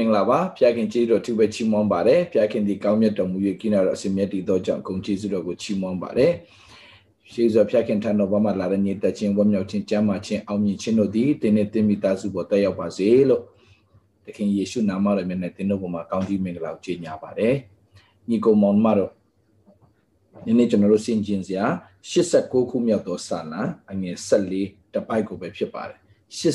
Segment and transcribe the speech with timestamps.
[0.00, 6.32] မင်္ဂလာပါဖျားခင်ကျေးဇူးတော်သူပဲချီးမွမ်းပါတယ်ဖျားခင်ဒီကောင်းမြတ်တော်မူ၍ကိနာတော်အစဉ်မြတ်တည်သောကြောင့်ဂုဏ်ကျေးဇူးတော်ကိုချီးမွမ်းပါတယ်
[7.32, 13.42] ရှေးစွာဖျားခင်ထံတော်ဘာမှလာတဲ့ညီတက်ချင်းဝမ်းမြောက်ခြင်းကြမ်းမာခြင်းအောင်မြင်ခြင်းတို့သည်တင်းနဲ့တင်းမိသားစုပေါ်တက်ရောက်ပါစေလို့
[14.24, 17.54] သခင်ယေရှုနာမတော်မြတ်နဲ့တင်းတို့ပေါ်မှာကောင်းကြီးမင်္ဂလာကိုကြေညာပါတယ်
[18.28, 19.12] ညီကိုမောင်မတော်
[20.44, 21.64] ဒီနေ့ကျွန်တော်တို့ဆင်ကျင်စရာ
[22.10, 23.62] 89ခုမြောက်သောစာလံ
[23.92, 24.16] အငယ်
[24.56, 25.98] 14တပိုက်ကိုပဲဖြစ်ပါတယ်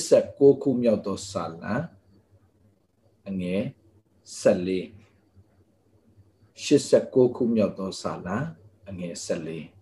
[0.03, 1.73] 89ခုမြောက်သောစာလံ
[3.29, 3.61] အငယ်
[4.41, 5.05] 14
[6.65, 8.37] 89ခုမြောက်သောစာလံ
[8.89, 9.75] အငယ်14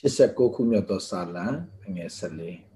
[0.00, 1.46] 89ခုမြောက်သောစာလံ
[1.86, 2.66] အငယ်14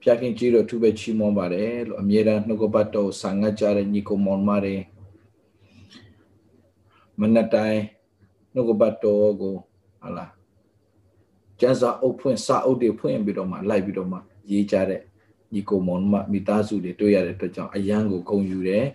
[0.00, 4.76] ဖျားခင်ကြီးတော်သူပဲချီးမွမ်းပါတယ်လို့အမြဲတမ်းနှုတ်ကပတ်တော်ဆာငတ်ကြတဲ့ညီကိုမောင်မတွေ
[7.20, 7.82] မနက်တိုင်း
[8.54, 9.54] နှုတ်ကပတ်တော်ကို
[10.02, 10.35] ဟာလား
[11.60, 14.18] ကျန်းစာအုပ်ဖွင့်စာအုပ်တွေဖွင့်ပြီးတော့မှလိုက်ပြီးတော့မှ
[14.50, 15.00] ရေးကြတဲ့
[15.52, 18.86] ညီကိုမောင်မမိသားစုတွေတွေ့ရတဲ့အတွက်ကြောင့်အယံကိုဂုဏ်ယူတယ်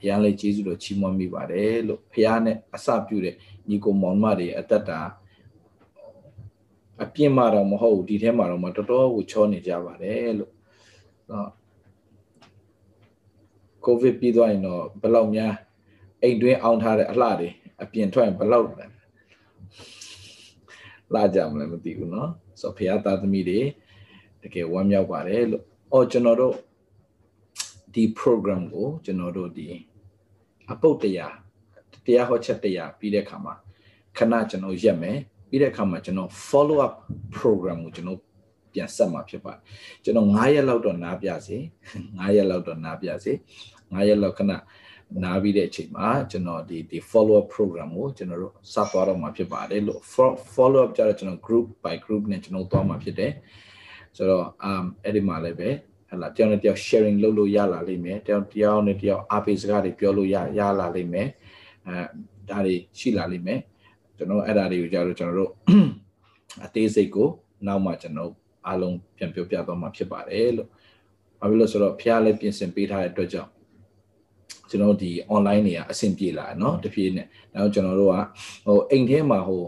[0.00, 3.34] အယံလေးကျေးဇူးတော်ချီးမွမ်းမိပါတယ်လို့ဖခင်နဲ့အစပြုတဲ့
[3.68, 5.00] ညီကိုမောင်မတွေအသက်တာ
[7.02, 10.52] အပြင်းမှတော့မဟုတ်ဘူးဒီထဲမှာတော့မတော်တော်ကိုချောနေကြပါတယ်လို့
[11.30, 11.50] နော်
[13.84, 15.54] ကိုဗစ်ပြီးသွားရင်တော့ဘယ်လောက်များ
[16.22, 17.48] အိမ်တွင်းအောင်ထားတဲ့အလှတွေ
[17.82, 18.66] အပြင်ထွက်ရင်ဘယ်လောက်
[21.13, 22.29] လာကြမလဲမသိဘူးเนาะ
[22.61, 23.59] ဆိုတော့ဖခင်သားသမီးတွေ
[24.41, 25.63] တကယ်ဝမ်းမြောက်ပါတယ်လို့
[25.93, 26.55] အော်ကျွန်တော်တို့
[27.93, 29.67] ဒီ program ကိုကျွန်တော်တို့ဒီ
[30.71, 31.35] အပုတ်တရား
[32.05, 33.53] တရားဟောချက်တရားပြီးတဲ့အခါမှာ
[34.17, 35.17] ခဏကျွန်တော်ရက်မယ်
[35.49, 36.93] ပြီးတဲ့အခါမှာကျွန်တော် follow up
[37.37, 38.19] program ကိုကျွန်တော်
[38.73, 39.61] ပြန်ဆက်မှာဖြစ်ပါတယ်
[40.03, 41.57] ကျွန်တော်9ရက်လောက်တော့နားပြစေ
[41.97, 43.31] 9ရက်လောက်တော့နားပြစေ
[43.69, 44.51] 9ရက်လောက်ခဏ
[45.24, 50.00] နားပြီးတဲ့အချိန်မှာကျွန်တော်ဒီဒီ follow up program ကိုကျွန်တော်တို့စသွားတော့မှာဖြစ်ပါတယ်လို့
[50.54, 53.32] follow up ကြတော့ကျွန်တော် group by group နဲ့ကျွန်တော်သွားမှာဖြစ်တယ်
[54.16, 55.70] ဆိုတော့ um အဲ့ဒီမှာလည်းပဲ
[56.10, 61.28] ဟလာတယောက်နဲ့တယောက် sharing လုပ်လို့ရလာလိမ့်မယ်တယောက်တယောက်နဲ့တယောက်အားပေးစကားတွေပြောလို့ရရလာလိမ့်မယ်
[61.86, 61.98] အဲ
[62.50, 63.60] ဒါတွေရှိလာလိမ့်မယ်
[64.16, 65.52] ကျွန်တော်အဲ့ဒါတွေကိုကြတော့ကျွန်တော်တို့
[66.64, 67.28] အသေးစိတ်ကို
[67.66, 68.32] နောက်မှကျွန်တော်
[68.66, 70.68] အားလုံးပြန်ပြောပြသွားမှာဖြစ်ပါတယ်လို့
[71.40, 73.50] ဘာဖြစ်လို့ဆိုတော့ဖះလည်းပြင်ဆင်ပေးထားတဲ့အတွက်ကြောင့်
[74.69, 78.15] ကျွန်တော်ဒီ online တွေကအဆင်ပြေလာเนาะတဖြည်းနဲ့နောက်ကျွန်တော်တို့က
[78.65, 79.63] ဟိုအိမ်ထဲမှာဟို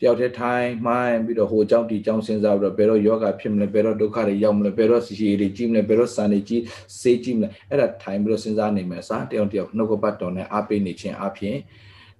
[0.00, 6.62] တယောက်တည်းထိုင်မှိုင်းပြီးတော့ဟိုเจ้าဒီเจ้าစဉ်းစားပြီးတော့ဘယ်တော့ယောဂဖြစ်မလဲဘယ်တော့ဒုက္ခတွေရောက်မလဲဘယ်တော့စီစီတွေကြီးမလဲဘယ်တော့စံတွေကြီး
[7.00, 11.56] စေးကြီးမလဲအဲ့ဒါထိုင်ပြီးတော့စဉ်းစားနေမယ်စားတယောက်တယောက်နှုတ်ကပတ်တော်နဲ့အားပေးနေခြင်းအပြင်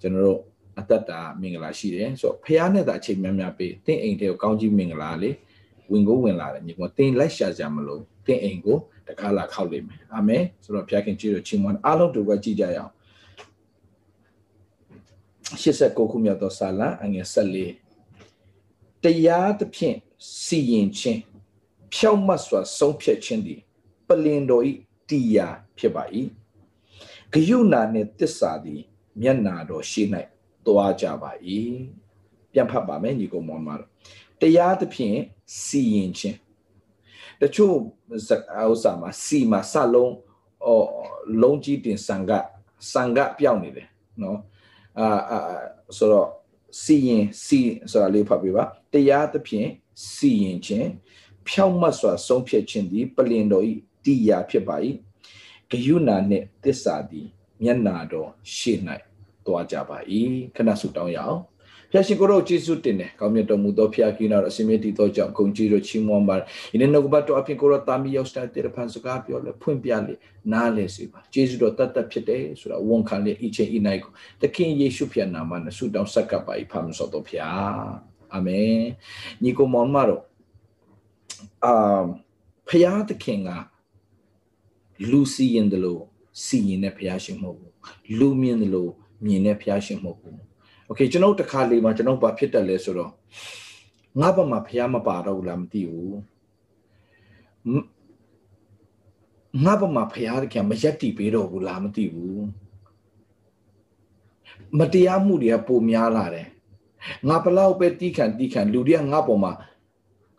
[0.01, 0.41] ကျွန်တော်တို့
[0.81, 5.35] အသက်တာမင်္ဂလာရှိတယ်ဆိုတော့ဖះနဲ့တာအချိန်များများပေးတင့်အိမ်တွေကိုကောင်းကြီးမင်္ဂလာလေး
[5.91, 8.78] ဝင်ကိုဝင်လာတယ်ညီကတင်လိုက်ရှာကြမလို့ တင်အိမ်ကို
[9.08, 12.94] တကားလာခောက်လိမ့်မယ်အာမင်ဆိုတော့ဘုရားခင်ကြည့်လို့ချီးမွမ်းအားလုံးတို့ပဲကြည့်ကြရအောင်
[15.62, 17.28] 89ခုမြောက်သောစာလံအငယ်
[17.96, 19.98] 14တရားသဖြင့်
[20.44, 21.22] စီရင်ခြင်း
[21.94, 23.62] ဖြောက်မတ်စွာဆုံးဖြတ်ခြင်းသည်
[24.08, 24.72] ပလင်တော်ဤ
[25.10, 26.04] တရားဖြစ်ပါ၏
[27.34, 28.82] ဂယုဏနှင့်တစ္ဆာသည်
[29.22, 30.04] မျက်နာတော်ရှိ၌
[30.66, 31.32] သွားကြပါ၏
[32.52, 33.90] ပြန်ဖတ်ပါမယ်ညီကောင်မောင်မတော်
[34.42, 35.18] တရားသဖြင့်
[35.64, 36.38] စီရင်ခြင်း
[37.42, 37.76] တချို့
[38.16, 40.14] ဥစ္စာမှာစီမှာစလုံး
[40.66, 40.88] အော်
[41.42, 42.32] လုံးကြီးတင်စံက
[42.92, 43.88] စံကပြောင်းနေတယ်
[44.22, 44.40] နော်
[45.00, 45.40] အာအာ
[45.98, 46.30] ဆိုတော့
[46.82, 47.60] စီရင်စီ
[47.92, 49.70] ဆိုတာလေးဖတ်ပြပါတရားသဖြင့်
[50.12, 50.90] စီရင်ခြင်း
[51.48, 53.74] ဖြောင့်မတ်စွာဆုံးဖြတ်ခြင်းသည်ပလင်တော်ဤ
[54.06, 54.76] တရားဖြစ်ပါ၏
[55.72, 57.28] ဂယုဏနှင့်တစ္ဆာသည်
[57.64, 58.80] မျက်နာတော်ရှေ့၌
[59.46, 59.98] သွားကြပါ၏
[60.56, 61.40] ခဏဆုတောင်းရအောင်
[61.92, 70.16] ဖျာရှင်ကိုတော့ကျေးဇူးတင်တယ်ကောင်းမြတ်တော်မူသောဖျာကိနာတော်အရှင်မြတ်တည်သောကြောင့်ဂုဏ်ကြီးတော်ချီးမွမ်းပါတယ်ဒီနေ့နှုတ်ကပတ်တော်အပြင်ကိုတော့တာမီရောက်စတဲ့တေဖန်စကားပြောလဲဖွင့်ပြလေ
[70.54, 74.12] နားလဲစေပါကျေးဇူးတော်တတ်တတ်ဖြစ်တယ်ဆိုတာဝန်ခံလေအချင်းဤနိုင်ကို
[74.42, 77.48] သခင်ယေရှုဖျာနာမနဲ့ဆုတောင်းဆက်ကပ်ပါ၏ဖာမစောတော်ဖျာ
[78.34, 78.76] အာမင်
[79.44, 80.24] ညီကိုမောင်မတော်
[81.66, 82.04] အာ
[82.70, 83.50] ဖျားသခင်က
[85.10, 86.02] လူစီရင်တယ်လို့
[86.46, 87.74] စီရင်တဲ့ဖျားရှင်မဟုတ်ဘူး
[88.20, 88.92] လူမြင်တယ်လို့
[89.26, 90.51] မြင်တဲ့ဖျားရှင်မဟုတ်ဘူး
[90.91, 93.13] โอเคကျွန်တော်တခါလေးမှာကျွန်တော်ဘာဖြစ်တယ်လဲဆိုတော့
[94.21, 96.17] ငါ့ဘက်မှာဖះမပါတော့ဘူးလားမသိဘူး
[99.65, 102.45] ငါ့ဘက်မှာဖះတကယ်မရက်တီပေးတော့ဘူးလားမသိဘူး
[104.79, 106.49] မတရားမှုတွေကပိုများလာတယ်
[107.29, 109.53] ငါဘလောက်ပဲတီးခံတီးခံလူတွေကငါ့ပေါ်မှာ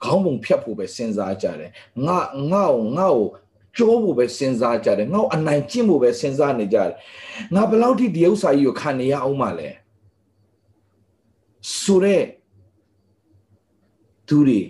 [0.03, 1.71] ခေါင်းပုံဖြတ်ဖို့ပဲစဉ်းစားကြတယ်
[2.05, 2.17] ငါ
[2.51, 3.27] ငါ့ကိုငါ့ကို
[3.77, 6.93] ကျိုးဖို့ပဲစဉ်းစားကြတယ်ငါ့ကိုအနိုင်ကျင့်ဖို့ပဲစဉ်းစားနေကြတယ်
[7.55, 9.69] ငါဘလောက်ထိဒီဥစ္စာကြီးကိုခံနေရအောင်မလဲ
[11.70, 12.24] ဆိုတော့
[14.28, 14.60] သူတွေ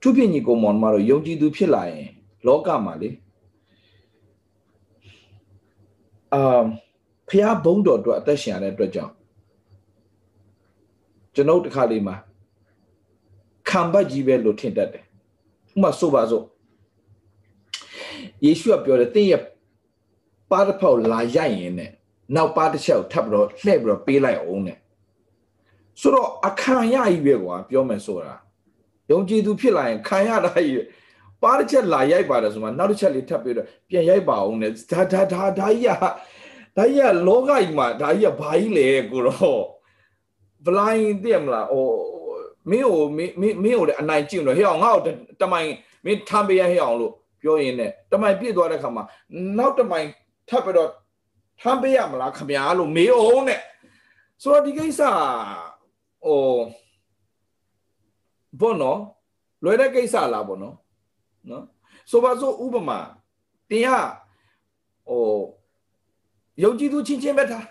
[0.00, 2.08] သူဖြစ်ညီကိုမောင်မတို့ယုံကြည်သူဖြစ်လာရင်
[2.46, 3.10] လောကမှာလေ
[6.34, 6.64] အာ
[7.28, 9.12] ဖះဘုံတော်အတွက်အသက်ရှင်ရတဲ့အတွက်ကြောင့်
[11.34, 12.16] ကျွန်ုပ်တခါလေးမှာ
[13.68, 15.04] ခံပတ်ကြီးပဲလို့ထင်တတ်တယ်
[15.74, 16.44] ဥမာဆိုပါစို့
[18.44, 19.42] ယေရှုကပြောတယ်တင်းရဲ့
[20.50, 21.92] ပါးတစ်ဖောက်လာရိုက်ရင်နဲ့
[22.34, 24.78] နောက်ပါးတစ်ချက်ကိုထပ်ပြီးတော့လှည့်ပြီးတော့ပေးလိုက်အောင်နဲ့
[26.00, 28.34] ဆိုတော့အခါရကြီးပဲကွာပြောမယ်ဆိုတာ
[29.10, 30.84] ယုံကြည်သူဖြစ်လာရင်ခံရတာကြီး
[31.42, 35.88] ပါးတစ်ချက်လာရိုက်ပါတယ်ဆိုမှနောက်တစ်ချက်လေးထပ်ပြီးတော့ပြန်ရိုက်ပါအောင်နဲ့ဒါဒါဒါဒါကြီးက
[36.76, 39.62] ဒါကြီးကလောကကြီးမှာဒါကြီးကဘာကြီးလဲကိုတော့
[40.66, 41.88] blind သိရမလားဟို
[42.70, 45.02] မင်းကိုမင်းမင်းမင်းကိုလည်းအနိုင်ကျင့်တော့ဟဲ့အောင်ငါ့ကို
[45.42, 45.68] တမိုင်
[46.04, 49.04] မင်းထမ်းပေးရဟဲ့အောင်လို့ပြောရင်းနဲ့တမိုင်ပြည့်သွားတဲ့ခါမှာ
[49.58, 50.06] နောက်တမိုင်
[50.48, 50.90] ထပ်ပြီးတော့
[51.59, 53.61] ထမ်းပေးရမလားခမညာလို့မေးအောင်နဲ့
[54.41, 55.01] ဆိုတော့ဒီကိစ္စ
[56.25, 56.41] ဟို
[58.59, 58.99] ဘောနော်
[59.63, 60.75] လွယ်တဲ့ကိစ္စလားဘောနော်
[61.49, 61.63] နော်
[62.11, 62.99] ဆိုပါစို့ဥပမာ
[63.69, 64.01] တင်ဟာ
[65.07, 65.23] ဟို
[66.63, 67.65] ယုံကြည်သူချင်းချင်းပဲထား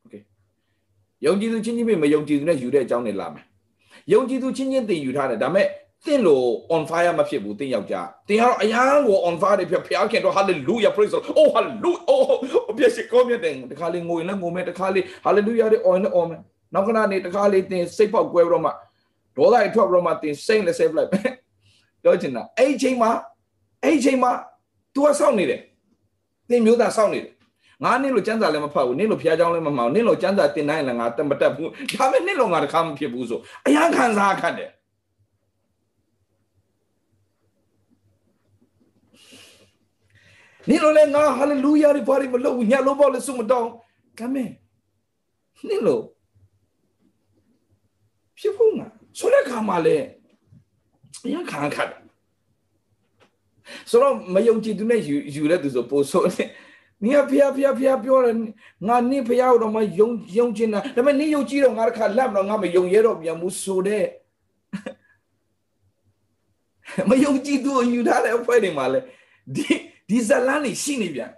[0.00, 0.14] โอเค
[1.26, 3.46] ယုံကြည်သူချင်းချင်းပဲမယုံကြည်သူနဲ့ယူတဲ့အကြောင်းတွေလာမယ်
[4.12, 5.68] ယုံကြည်သူချင်းချင်းတင်ယူထားတယ်ဒါပေမဲ့
[6.05, 12.25] တင့်လို့ on fire မဖြစ်ဘူးတင့်ယောက်ျားတင်ကတော့အရန်ကို on fire တွေဖြစ်ဖျားခင်တော့ hallelujah praise the lord oh hallelujah oh
[12.69, 16.41] အပြည့်ရှိကောမြတ်တယ်တခါလေးငိုရင်လည်းငိုမယ်တခါလေး hallelujah တွေ on နဲ့ on မယ်
[16.73, 18.71] နောက်ကနေ့တခါလေးတင်စိတ်ပေါက်ကွဲပြီးတော့မှ
[19.37, 21.09] ဒေါသတွေထွက်ပြီးတော့မှတင်စိတ်နဲ့ save လိုက်
[22.03, 23.11] ပြောချင်တာအဲ့ဒီချိန်မှာ
[23.83, 24.31] အဲ့ဒီချိန်မှာ
[24.93, 25.61] तू ကစောင့်နေတယ်
[26.49, 27.33] တင်မျိုးသားစောင့်နေတယ်
[27.83, 34.69] ငါနေ့လိုစံစာလည်းမဖတ်ဘူးနေ့လိုဖျားချောင်းလည်းမမှောင်နေ့လိုစံစာတင်နိုင်လည်းငါမတက်ဘူးဒါပေမဲ့နေ့လိုငါတခါမဖြစ်ဘူးဆိုအရန်ခံစားခတ်တယ်
[40.69, 43.69] နင့်လိုလည်းငါဟာလေလုယာတွေဘာတွေမလုပ်ဘူးညလုံးပေါက်လည်းစုမတောင်း
[44.19, 44.49] ဒါမဲ့
[45.67, 45.99] နင့်လို
[48.39, 50.05] ဖြစ်ဖို့ငါဆိုတဲ့ခါမှလည်း
[51.25, 52.01] အရန်ခံခတ်တယ်
[53.89, 56.43] ဆိုတော့မယုံကြည်သူနဲ့ယူယူတဲ့သူဆိုပို့ဆိုနေ
[57.03, 58.35] နင်ကဖျားဖျားဖျားပြောတယ်
[58.87, 64.05] ငါနင့်ဖျားတော့မယုံယုံချင်တာဒါပေမဲ့နင့်ယုံကြည်တော့ငါတစ်ခါလက်တော့ငါမယုံရဲတော့ပြန်ဘူးဆိုတဲ့
[67.09, 68.99] မယုံကြည်သူကိုယူထားတဲ့အဖွဲ့တွေမှာလဲ
[69.55, 69.67] ဒီ
[70.09, 71.31] ဒီဇလန်းနေရှိနေပြန်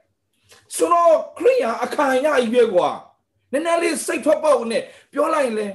[0.75, 2.89] ဆိုတော့ခရိယာအခါရကြီးပဲကွာ
[3.51, 5.67] နည်းနည်းလေးစိတ်ထွက်ပေါ့နဲ့ပြောလိုက်ရင်လဲ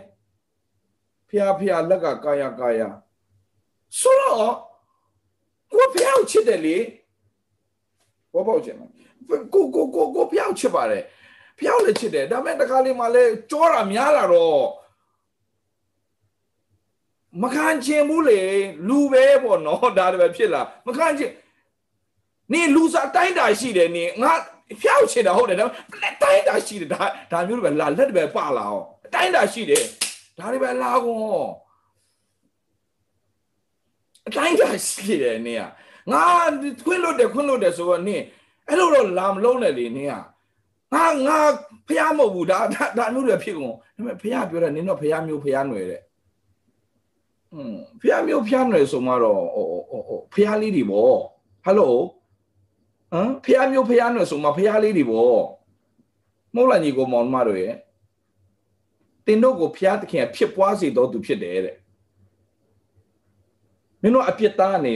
[1.28, 2.80] ဖျားဖျားလက်ကကာယကာယ
[4.00, 4.54] ဆိုတော့
[5.72, 6.76] ကိုဖျားချစ်တယ်လေ
[8.32, 8.90] ဘောပေါက်ချင်တယ်
[9.52, 11.04] ကိုကိုကိုကိုဖျားချစ်ပါတယ်
[11.58, 14.64] ဖျားလည်းချစ်တယ်ဒါပေမဲ့တခါလေးမှလဲကြောတာများလာတော့
[17.42, 18.40] မခံချင်ဘူးလေ
[18.88, 21.30] လူပဲပေါ့နော်ဒါတည်းပဲဖြစ်လာမခံချင်
[22.53, 24.31] နင်လူစားတိုင်းတာရှိတယ်နင်ငါ
[24.81, 25.65] ဖျောက်ချင်တာဟုတ်တယ်ဒါ
[26.23, 28.81] တိုင်းတာရှိတယ်ဒါဒါမျိုးတွေပဲလာလက်တွေပဲပလာအောင်
[29.13, 29.83] တိုင်းတာရှိတယ်
[30.37, 31.49] ဒါတွေပဲလာကုန်
[34.27, 35.63] အတိုင်းတာရှိတယ်နင်က
[36.11, 36.23] ငါ
[36.85, 38.23] ခွင့်လို့တယ်ခွင့်လို့တယ်ဆိုတော့နင်
[38.69, 40.13] အဲ့လိုတော့လာမလုံးနဲ့လေနင်က
[40.93, 41.37] ငါငါ
[41.87, 42.59] ဖျားမဟုတ်ဘူးဒါ
[42.97, 46.01] ဒါမျိုးတွေဖြစ်ကုန်ဒါပေမဲ့ဖျားပြောတယ်နင်တော့ဖျားမျိုးဖျားຫນွယ်တဲ့
[47.53, 51.17] อืมဖျားမျိုးဖျားຫນွယ်ဆိုမှတော့ဟိုဟိုဟိုဖျားလေးတွေပေါ့
[51.65, 51.95] ဟယ်လို
[53.12, 55.42] ဟမ်ဖះမျိုးဖះနွယ်ဆိုမှဖះလေးတွေပေါ့
[56.54, 57.74] မဟုတ်လားညီကိုမောင်မတို့ရဲ့
[59.26, 61.76] တင်တို့ကိုဖះသခင်ဖြစ်ပွားစေတော်သူဖြစ်တယ်တဲ့
[64.02, 64.92] မင်းတို့အပြစ်သားနေ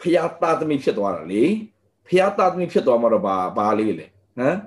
[0.00, 1.44] ဖះသားသမီးဖြစ်သွားတာလေ
[2.08, 4.58] ဖះသားသမီးဖြစ်သွားမှာတော့ဘာဘာလေးလေဟမ်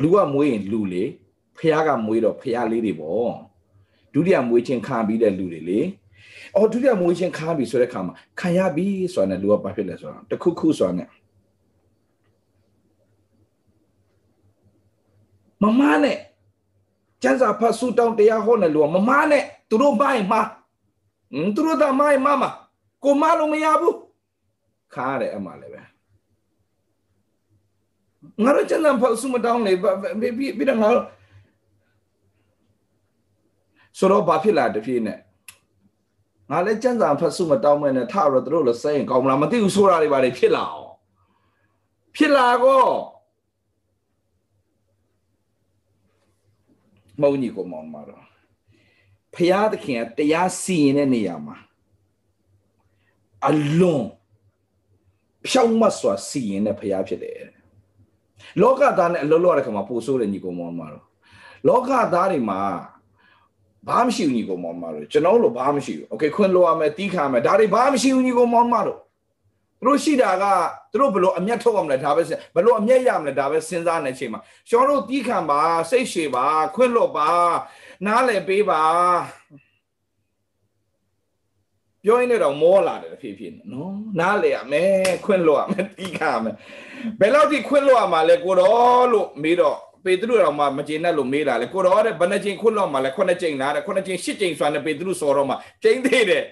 [0.00, 1.04] လူကမွေးရင်လူလေ
[1.58, 3.32] ဖះကမွေးတော့ဖះလေးတွေပေါ့
[4.12, 5.80] ဒုတိယမွေးချင်းခံပြီးတဲ့လူတွေလေ
[6.56, 11.08] အော်ဒုတိယမွေးချင်းခါပြီဆိုတဲ့ခါမှာခံရပြီဆိုတာနဲ့လူကဘာဖြစ်လဲဆိုတော့တခုခုဆိုတာနဲ့
[15.62, 16.18] မမနဲ့
[17.22, 20.40] ကျန်းစာဖတ်ဆူတောင်းတရားဟောနေလူကမမနဲ့သူတို့မိုင်းမှာ
[21.32, 22.44] ဟမ်သူတို့ကမိုင်းမမ
[23.04, 23.96] ကိုမလို့မရဘူး
[24.94, 25.82] ခါရတယ်အမှလည်းပဲ
[28.42, 30.88] ငါတို့ကျန်းစာဖတ်ဆူမတောင်းလေပြီးပြီးတော့ငါ
[33.98, 35.18] ဆိုတော့ဘာဖြစ်လာတဖြစ်နဲ့
[36.50, 40.92] ငါလည်းစံစာဖတ်စုမတောင်းမဲနဲ့ထတော့တို့လည်းစိတ်ရင်ကောင်းမလားမသိဘူးဆိုတာတွေပါလေဖြစ်လာအောင်
[42.16, 42.84] ဖြစ်လာကော
[47.20, 48.24] မုံကြီးကိုမောင်မာတော့
[49.34, 51.56] ဖရာသခင်ကတရားစီရင်တဲ့နေရာမှာ
[53.48, 54.04] အလွန်
[55.48, 57.38] ဖြောင့်မတ်စွာစီရင်တဲ့ဖရာဖြစ်တယ်
[58.60, 61.04] လောကသားနဲ့အလုံးလုံးရတဲ့ခါမှာပို့ဆိုးတယ်ညီကိုမောင်မာတော့
[61.68, 62.60] လောကသားတွေမှာ
[63.87, 68.99] ဘာမှမရှိဘူးညီကောင်မောင်မတို့ကျွန်တော်တို့ဘာမှမရှိဘူးโอเคခွင့်လို့ရမယ်တီးခါမယ်ဒါတွေဘာမှမရှိဘူးညီကောင်မောင်မတို့
[69.79, 70.45] သူတို့ရှိတာက
[70.91, 72.21] သူတို့ဘလို့အမျက်ထုတ်ရမလဲဒါပဲ
[72.55, 76.45] ဘလို့အမျက်ရမလဲဒါပဲစဉ်းစားနေချိန်မှာကျွန်တော်တို့တီးခံပါစိတ်ရှည်ပါ
[76.75, 77.29] ခွင့်လို့ပါ
[78.05, 78.83] နားလည်ပေးပါ
[82.03, 86.55] ပြောရင်းနဲ့တော့မောလာတယ်ဖြစ်ဖြစ်နော်နားလေရမယ်ခွင့်လို့ရမယ်တီးခါမယ်
[87.19, 96.44] ဘယ်လောက်ထိခွင့်လို့ရမှာလဲကိုတော်လို့မေးတော့ ပေတရုတော်မှမကျေနပ်လို့မေးတာလေကိုတော်တဲ့ဘယ်နှချိန်ခွင့်လို့မှာလဲခုနှစ်ချိန်လားတဲ့ခုနှစ်ချိန်ရှစ်ချိန်ဆိုတဲ့ပေတရုစောတော့မှချိန်သေးတယ်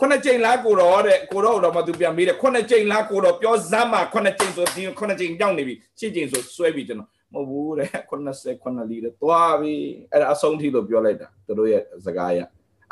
[0.00, 9.74] ခုနှစ်ချိန်လားကိုတော်တဲ့ကိုတော်တော်မှသူပြန်မေးတယ်ခုနှစ်ချိန်လားကိုတော်ပြောစမ်းမှာခုနှစ်ချိန်ဆိုဒီခုနှစ်ချိန်ကြောက်နေပြီရှစ်ချိန်ဆိုဆွဲပြီကျွန်တော်မဟုတ်ဘူးတဲ့90 9လီတဲ့သွားပြီ
[10.12, 12.38] အဲ့ဒါအဆုံးထိလို့ပြောလိုက်တာသူတို့ရဲ့စကားရ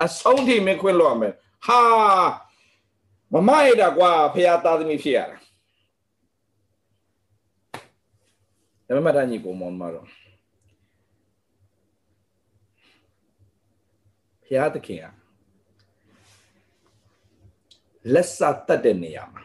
[0.04, 1.32] အဆုံးထိမခွင့်လို့ရမယ်
[1.66, 1.80] ဟာ
[3.34, 5.36] မမရတာကွာဖះသားသမီးဖြစ်ရတာ
[8.88, 10.08] ဒါပေမဲ့တညီကိုမောင်မတော့
[14.44, 15.06] ဖះသခင်က
[18.12, 19.42] လက်စတတ်တဲ့နေရာမှာ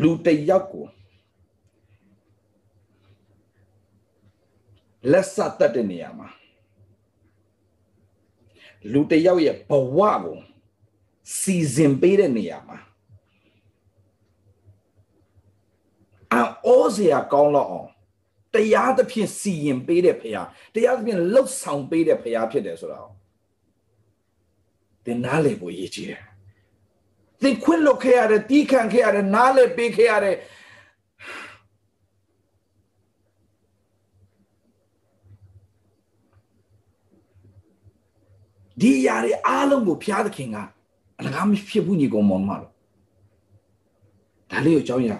[0.00, 0.86] လူတယောက်ကို
[5.12, 6.28] လက်စတတ်တဲ့နေရာမှာ
[8.92, 10.38] လူတယောက်ရဲ့ဘဝကို
[11.38, 12.78] စီစဉ်ပေးတဲ့နေရာမှာ
[16.66, 17.88] အောစရာကောင်းတော့အောင်
[18.54, 20.42] တရားသဖြင့်စီရင်ပေးတဲ့ဖရာ
[20.74, 23.10] တရားသဖြင့်လှုပ်ဆောင်ပေးတဲ့ဖရာဖြစ်တယ်ဆိုတော့
[25.04, 26.22] သင်နားလေဖို့ရည်ကြီးတယ်
[27.42, 30.36] သင်ခွင့်လွတ်ခဲ့ရတယ်တီးခံခဲ့ရတယ်နားလေပေးခဲ့ရတယ်
[38.80, 40.56] ဒီຢာတွေအားလုံးကိုဘုရားသခင်က
[41.18, 42.72] အလကားမဖြစ်ဘူးညီကောင်မောင်မလို့
[44.50, 45.10] ဒါလေးကိုအကြောင်းရ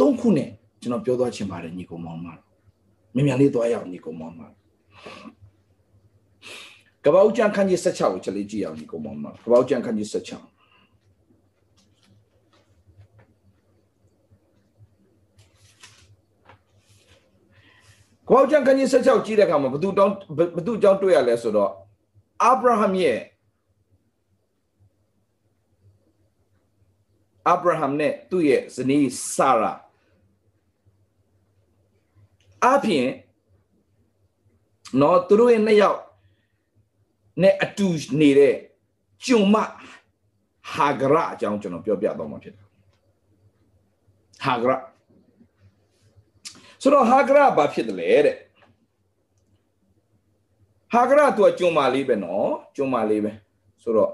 [0.00, 0.50] သုံးခုနဲ့
[0.84, 2.40] ကျွန်တော်ပြောသွားချင်ပါတယ်ညီကောင်မောင်မလို့
[3.14, 4.54] မြန်မြန်လေးသွားရအောင်ညီကောင်မောင်မလို့
[7.04, 10.54] ကပောက်ကျန်ခန်းကြီး16ကိုချက်လေးကြည့်အောင်ညီကောင်မောင်မလို့ကပောက်ကျန်ခန်းကြီး16
[18.30, 20.14] ကောက်ကျန်ခန်းကြီး16ကြည့်တဲ့အခါမှာဘသူတောင်း
[20.56, 21.70] ဘသူကြောင်းတွေ့ရလဲဆိုတော့
[22.42, 23.20] အာဗြဟံရဲ့
[27.48, 29.72] အာဗြဟံနဲ့သူ့ရဲ့ဇနီးဆာရာ
[32.64, 33.06] အပြင်
[35.00, 36.00] နော်သူတို့ရဲ့နှစ်ယောက်
[37.42, 37.88] နဲ့အတူ
[38.20, 38.54] နေတဲ့
[39.26, 39.56] ကျုံမ
[40.72, 42.66] ဟာဂရအကြောင်းကျွန်တော်ပြောပြတော့မှာဖြစ်တယ်
[44.44, 44.72] ဟာဂရ
[46.82, 48.36] ဆိုတော့ဟာဂရဘာဖြစ်တယ်လဲတဲ့
[50.92, 53.32] ဟာဂရသူကကျုံမာလေးပဲနော်ကျုံမာလေးပဲ
[53.82, 54.12] ဆိုတော့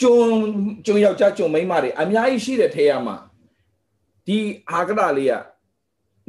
[0.00, 0.16] ကျုံ
[0.86, 3.16] ကျုံယောက်ျားကျုံမိန်းမတွေအများကြီးရှိတဲ့ထဲရမှာ
[4.26, 4.38] ဒီ
[4.70, 5.55] ဟာဂရလေးက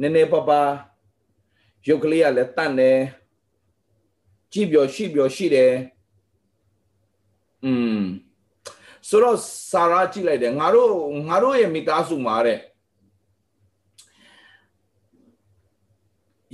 [0.00, 0.62] နည်းနည်းပါပါ
[1.86, 2.98] ရုပ်ကလေးကလည်းတန့်တယ်
[4.52, 5.72] ကြည့်ပြောရှိပြောရှိတယ်
[7.64, 8.00] อืม
[9.08, 9.38] ဆိုတော့
[9.70, 10.90] စာရာကြည့်လိုက်တယ်ငါတို့
[11.28, 12.58] ငါတို့ရဲ့မိသားစုမှာတဲ့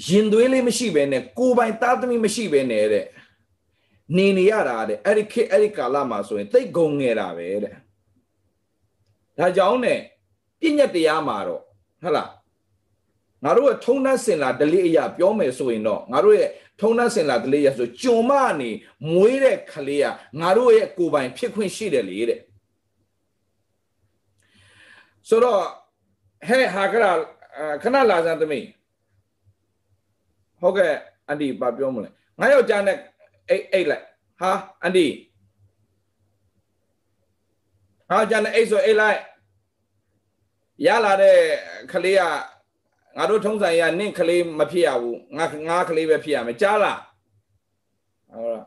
[0.07, 3.07] ရင်သွေးလေးမရှိဘဲနဲ့ကိုယ်ပိုင်သားသမီးမရှိဘဲနဲ့တဲ့
[4.17, 7.75] နေနေရတာတဲ့အဲ့ဒီခေအဲ့ဒီကာလမှာဆိုရင်တိတ်ဂုံငယ်တာပဲတဲ့
[9.39, 10.01] ဒါကြောင့်နဲ့
[10.61, 11.63] ပြည့်ညက်တရားမှာတော့
[12.03, 12.31] ဟုတ်လား
[13.45, 16.49] ငါတို့ရဲ့ထုံနှက်စင်လာဒလိအရာပြောမယ်ဆိုရင်တော့ငါတို့ရဲ့
[16.81, 18.71] ထုံနှက်စင်လာဒလိအရာဆိုကြုံမနေ
[19.13, 20.07] မွေးတဲ့ခလေးက
[20.41, 22.41] ငါတို့ရဲ့ကိုယ်ပိုင်ဖြစ်ခွင့်ရှိတယ်လေတဲ့
[25.29, 25.61] ဆိုတော့
[26.49, 27.11] ဟဲ့ဟာကရာ
[27.83, 28.67] ခဏလာစမ်းသမီး
[30.61, 30.93] ဟုတ်ကဲ့
[31.29, 32.09] အန်ဒီဘာပြောမလဲ
[32.41, 32.99] ငါယောက်ျားနဲ့
[33.49, 34.05] အိတ်အိတ်လိုက်
[34.41, 34.51] ဟာ
[34.83, 35.07] အန်ဒီ
[38.09, 39.21] ဟာကျန်တဲ့အိတ်ဆိုအိတ်လိုက်
[40.87, 41.39] ရလာတဲ့
[41.93, 42.23] ခလေးက
[43.17, 47.01] ငါတို့ထုံးစံရနင့်ကလေးမဖြစ်ရဘူးငါငါကလေးပဲဖြစ်ရမယ်ကြားလား
[48.31, 48.65] ဟုတ်လား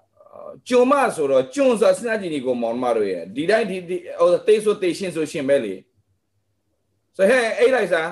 [0.69, 3.77] ကျွံမဆိုတော့ကျွံဆိုစနကြည်ဒီကိုမောင်မတို့ရဲ့ဒီတိုင်းဒီ
[4.19, 5.73] ဟိုတေးဆိုတေးရှင်းဆိုရှင်းပဲလေ
[7.17, 8.09] ဆိုဟဲ့အိတ်လိုက်စား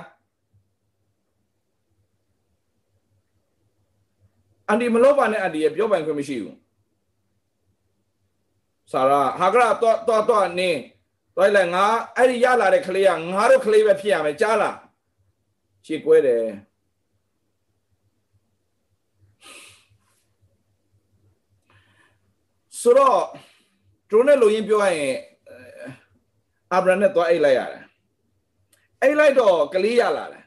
[4.67, 6.57] အန်ဒီမလို့ပါနဲ့အန်ဒီရပြောပိုင်ခွင့်မရှိဘူး
[8.91, 10.79] ဆာရာဟာကရာတော့တော့တော့နင်း
[11.35, 14.75] တော့လေငါအဲ့ဒီရလာတဲ့ကလေးကငါတို့ကလေးပဲဖြစ်ရမယ်ကြားလား
[15.85, 16.43] ခြေကွဲတယ်
[22.79, 23.19] ဆိုတော့
[24.09, 25.15] ဒရိုနဲ့လိုရင်းပြောရရင်
[26.73, 27.83] အာဗြဟံနဲ့သွားအိတ်လိုက်ရတယ်
[29.01, 30.43] အိတ်လိုက်တော့ကလေးရလာတယ်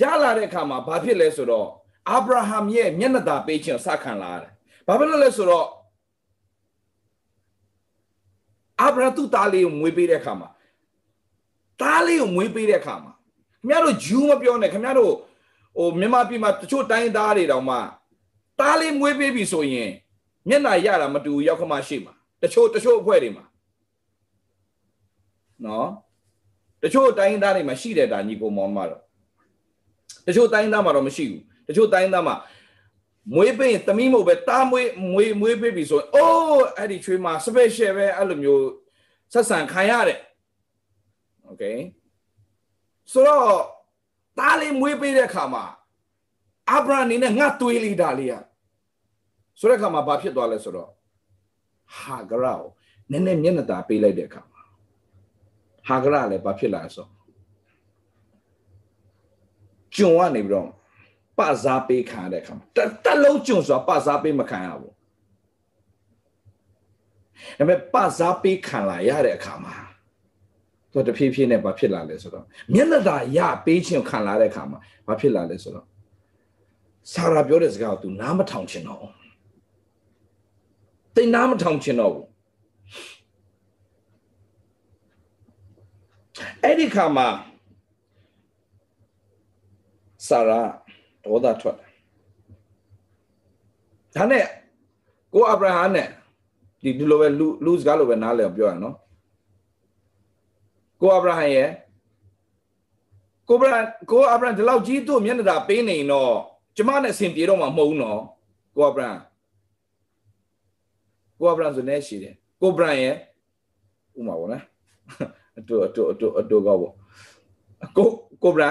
[0.00, 1.68] ရလာတဲ့အခါမှာဘာဖြစ်လဲဆိုတော့
[2.10, 4.52] အာဗြဟံရဲ့မျက်နှာသာပေးခြင်းစခံလာရတယ်
[4.86, 5.66] ဘာဖြစ်လို့လဲဆိုတော့
[8.80, 10.48] အာဗြဟံသူ့သားလေးကိုမွေးပေးတဲ့အခါမှာ
[11.80, 13.12] သားလေးကိုမွေးပေးတဲ့အခါမှာ
[13.60, 15.14] ခင်ဗျားတို့ဂျူးမပြောနဲ့ခင်ဗျားတို့
[15.76, 17.76] ဟိုမြန်မာပြည်မှာတချို့တိုင်းသားတွေတောင်မှ
[18.60, 19.90] တားလေးမွေးပေးပြီဆိုရင်
[20.48, 23.44] မျက်နှာရတာမတူရောက်ခမရှိမှာတချို့တချို့အဖွဲ့တွေမှာ
[25.64, 25.88] နော်
[26.82, 29.02] တချို့တိုင်းသားတွေမှာရှိတယ်ဒါညီကိုမောင်မတော့
[30.26, 32.34] တချို့တိုင်းသားမှာတော့မရှိဘူးတချို့တိုင်းသားမှာ
[33.34, 38.64] မွေးပင်းသမီးမို့ပဲတားမွေးမွေးမွေးပေးပြီဆိုရင်အိုးအဲ့ဒီချွေးမှာ special ပဲအဲ့လိုမျိုး
[39.32, 40.20] ဆက်ဆံခံရတယ်
[41.50, 41.76] okay
[43.12, 43.48] ဆိုတော့
[44.38, 45.64] သားလေးမွေးပေးတဲ့အခါမှာ
[46.70, 48.42] အာဗြဟံအနေနဲ့ငါတွေးလိုက်တာလေးอ่ะ
[49.58, 50.90] ဆိုတဲ့အခါမှာဘာဖြစ်သွားလဲဆိုတော့
[51.98, 52.62] ဟာဂရကို
[53.10, 54.62] နည်းနည်းမျက်နှာသာပေးလိုက်တဲ့အခါမှာ
[55.86, 57.20] ဟာဂရလည်းဘာဖြစ်လာလဲဆိုတော့
[59.96, 60.68] ကျွန်ကနေပြီးတော့
[61.38, 62.66] ပစားပေးခံရတဲ့အခါမှာ
[63.04, 64.94] တက်လုံးကျွန်ဆိုတာပစားပေးမခံရဘူးဒါ
[67.58, 69.74] ပေမဲ့ပစားပေးခံလာရတဲ့အခါမှာ
[70.91, 75.85] သူတဖြည်းဖြည်းနဲ့ဘာဖြစ်လာလဲဆိုတော့မျက်နှာตาရပေးခြင်းခံလာတဲ့အခါမှာဘာဖြစ်လာလဲဆိုတော့
[77.13, 79.05] ဆာရာပြောတဲ့စကားကို तू နားမထောင်ချင်တော့
[81.15, 82.25] တိတ်နားမထောင်ချင်တော့ဘူး
[86.63, 87.27] အဲ့ဒီခါမှာ
[90.27, 90.61] ဆာရာ
[91.23, 91.77] ဒေါသထွက်
[94.15, 94.45] ဒါနဲ့
[95.33, 96.07] ကိုအာဗြဟံနဲ့
[96.81, 98.95] ဒီဒီလိုပဲလူလူစကားလိုပဲနားလည်အောင်ပြောရနော်
[101.00, 101.68] ကိုအာဗြဟံရဲ့
[103.48, 103.80] ကိုဗြဟံ
[104.10, 106.34] ကိုအာဗြဟံဒီလောက်ကြီးတို့မျက်နှာသာပေးနေတော့
[106.76, 108.20] ကျမနဲ့အစဉ်ပြေတော့မှမဟုတ်ဘူးနော်
[108.74, 109.10] ကိုအာဗြဟံ
[111.38, 113.14] ကိုအာဗြဟံဆိုနေရှိတယ်ကိုဗြဟံရဲ့
[114.18, 114.64] ဥမာပေါ့နော်
[115.58, 116.94] အတူအတူအတူအတူကောပေါ့
[117.96, 118.08] ကို
[118.42, 118.70] ကိုဗြဟံ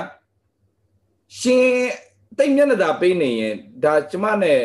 [1.40, 1.68] ရှင်
[2.38, 4.60] တိတ်မျက်နှာသာပေးနေရင်ဒါကျမနဲ့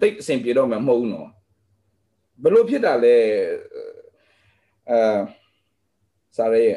[0.00, 1.28] တိတ်အစဉ်ပြေတော့မှမဟုတ်ဘူးနော်
[2.42, 3.16] ဘလို့ဖြစ်တာလဲ
[4.90, 4.98] အဲ
[6.36, 6.74] စားရဲ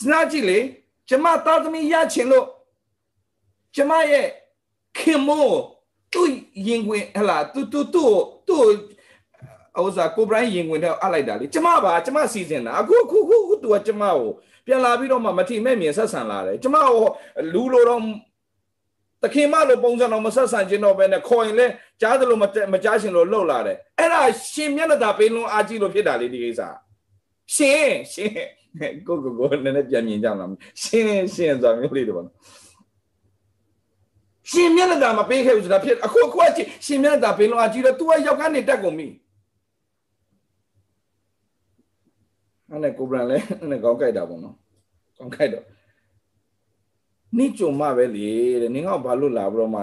[0.00, 0.58] စနာကြည့်လေ
[1.08, 2.46] ကျမသားသမီးရချင်လို့
[3.74, 4.26] ကျမရဲ့
[4.98, 5.54] ခင်မို့
[6.12, 6.22] သူ
[6.66, 8.04] ရင်ဝင်ဟလာသူသူသူ
[8.46, 8.56] သူ
[9.82, 14.30] ဥစားကိုဘရိုင်းရင်ဝင်တော့အလိုက်တာလေကျမပါကျမစီစဉ်တာအခုအခုအခုသူကကျမကို
[14.66, 16.98] ပြန်လာပြီးတော့မှမထီမဲ့မြင်ဆက်ဆံလာတယ်ကျမကို
[17.52, 18.02] လူလိုတော့
[19.24, 21.66] တခင်မလိုပုံစံတော့မဆက်ဆံခြင်းတော့ပဲနဲ့ခေါ်ရင်လဲ
[22.00, 22.38] ကြားသလို
[22.72, 24.20] မကြားရှင်လို့လှုပ်လာတယ်အဲ့ဒါ
[24.52, 26.60] ရှင်မျက်နှာသာပေးလုံးအားကြီးလို့ဖြစ်တာလေဒီကိစ္စ
[27.54, 28.30] ရှင်ရှင်
[29.06, 30.50] ကိုကိုကိုနည်းနည်းပြန်မြင်ကြလား
[30.82, 32.28] ရှင်ရှင်ဆိုတာမျိုးလေးတွေပေါ့
[34.50, 39.08] ရှင်မျက်နှာသာမပေးခဲ့ဘူးဆိုတာဖြစ်အခုအခုအချင်းရှင်မျက်နှာသာပေးလုံးအားကြီးတော့ तू ကရောက်ကနေတက်ကုန်ပြီ
[42.70, 43.38] အဲ့နဲ့ကိုဗရန်လဲ
[43.70, 44.54] နဲ့ကောင်းကြိုက်တာပေါ့နော်
[45.18, 45.64] ကောင်းကြိုက်တော့
[47.38, 48.28] နိကြုံမပဲလေ
[48.60, 49.80] တဲ့နင်ကဘာလို့လာပြီးတော့မှ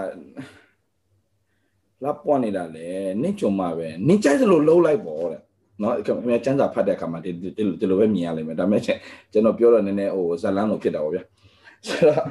[2.03, 2.87] လာပွားနေတာလေ
[3.21, 5.41] နိကြုံမပဲနင်ကြိုက်သလိုလှုပ်လိုက်ပေါ့တဲ့
[5.81, 11.23] နော်အမေကျန်းစာဖတ်တဲ့အခါမှာဒီဒီလိုပဲမြင်ရလိမ့်မယ်ဒါပေမဲ့ကျွန်တော်ပြောတော့နည်းနည်းဟိုဇလန်းလို့ဖြစ်တာပေါ့ဗျာ
[11.87, 12.25] ဆိုတော့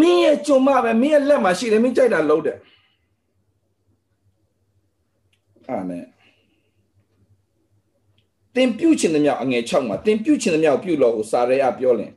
[0.00, 2.56] မင်းရဲ့ကြုံမပဲမင်းရဲ့လက်မှာရှိတယ်မင်းကြိုက်တာလှုပ်တယ်
[5.70, 6.04] အာနဲ့
[8.54, 12.12] တင်ပြုတ်ချင်တဲ့မြောက်အငယ်6မှာတင်ပြုတ်ချင်တဲ့မြောက်ပြုတ်လို့ဟိုစာရဲအပြောလင်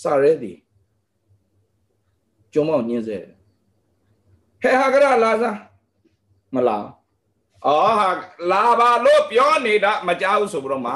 [0.00, 0.52] စာရဲဒီ
[2.52, 3.16] ကျုံမောင်ညင်းစေ
[4.62, 5.58] ဟဲဟာကရလာစား
[6.54, 6.78] မလာ
[7.66, 8.08] အော်ဟာ
[8.50, 10.92] လာပါလို့ပြောနေတာမကြောက်ဆိုပြီးတော့မှ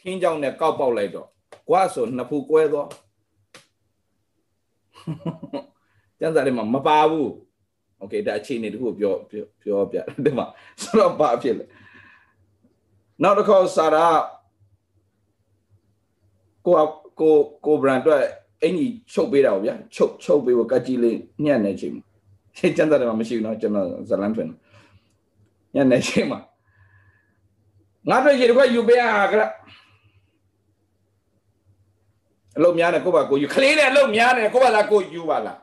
[0.00, 1.28] ခင်းကြောင်နဲ့ကောက်ပေါက်လိုက်တော့
[1.68, 2.88] ကွာဆိုနှစ်ဖူကွဲတော့
[6.18, 7.32] ကျန်စာလေးမှာမပါဘူး
[7.98, 10.46] โอเคဒါအခြေအနေတခုပြောပြောပြတယ်မှာ
[10.82, 11.64] ဆိုတော့ဘာဖြစ်လဲ
[13.22, 14.06] နောက်တစ်ခေါက်စာရာ
[16.66, 16.74] ကို
[17.20, 17.34] ကို
[17.66, 18.22] ကိုဘရန်အတွက်
[18.62, 21.94] အင်ကြီးချုပ်ပေးတာဗျာချုပ်ချုပ်ပေးဖို့ကကြီးလေးညံ့နေချိန်
[22.56, 24.48] ရှင်းကျန်တယ်မှာမရှိဘူးเนาะကျွန်တော်ဇလန်ထွင်
[25.74, 26.38] ညံ့နေချိန်မှာ
[28.08, 29.02] ငါတို့ရေတခွက်ယူပေးရ
[29.32, 29.52] ကလား
[32.56, 35.58] အလုပ်များတယ်ကိုပါကိုယူခလေးနဲ့အလုပ်များတယ်ကိုပါလားကိုယူပါလား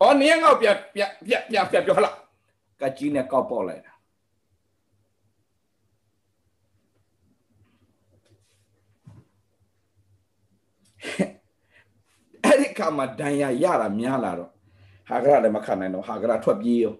[0.00, 2.14] အော်နင်းငေါ့ပြပြပြပြပြပြောလား
[2.80, 3.92] ကကြီးနဲ့ကောက်ပေါက်လိုက်တာ
[12.77, 14.51] အဲ့ဒီခါမှာဒဏ်ရာရတာများလာတော့
[15.09, 16.93] ဟာဂရလည်းမခံနိုင်တော့ဟာဂရထွက်ပြေးရော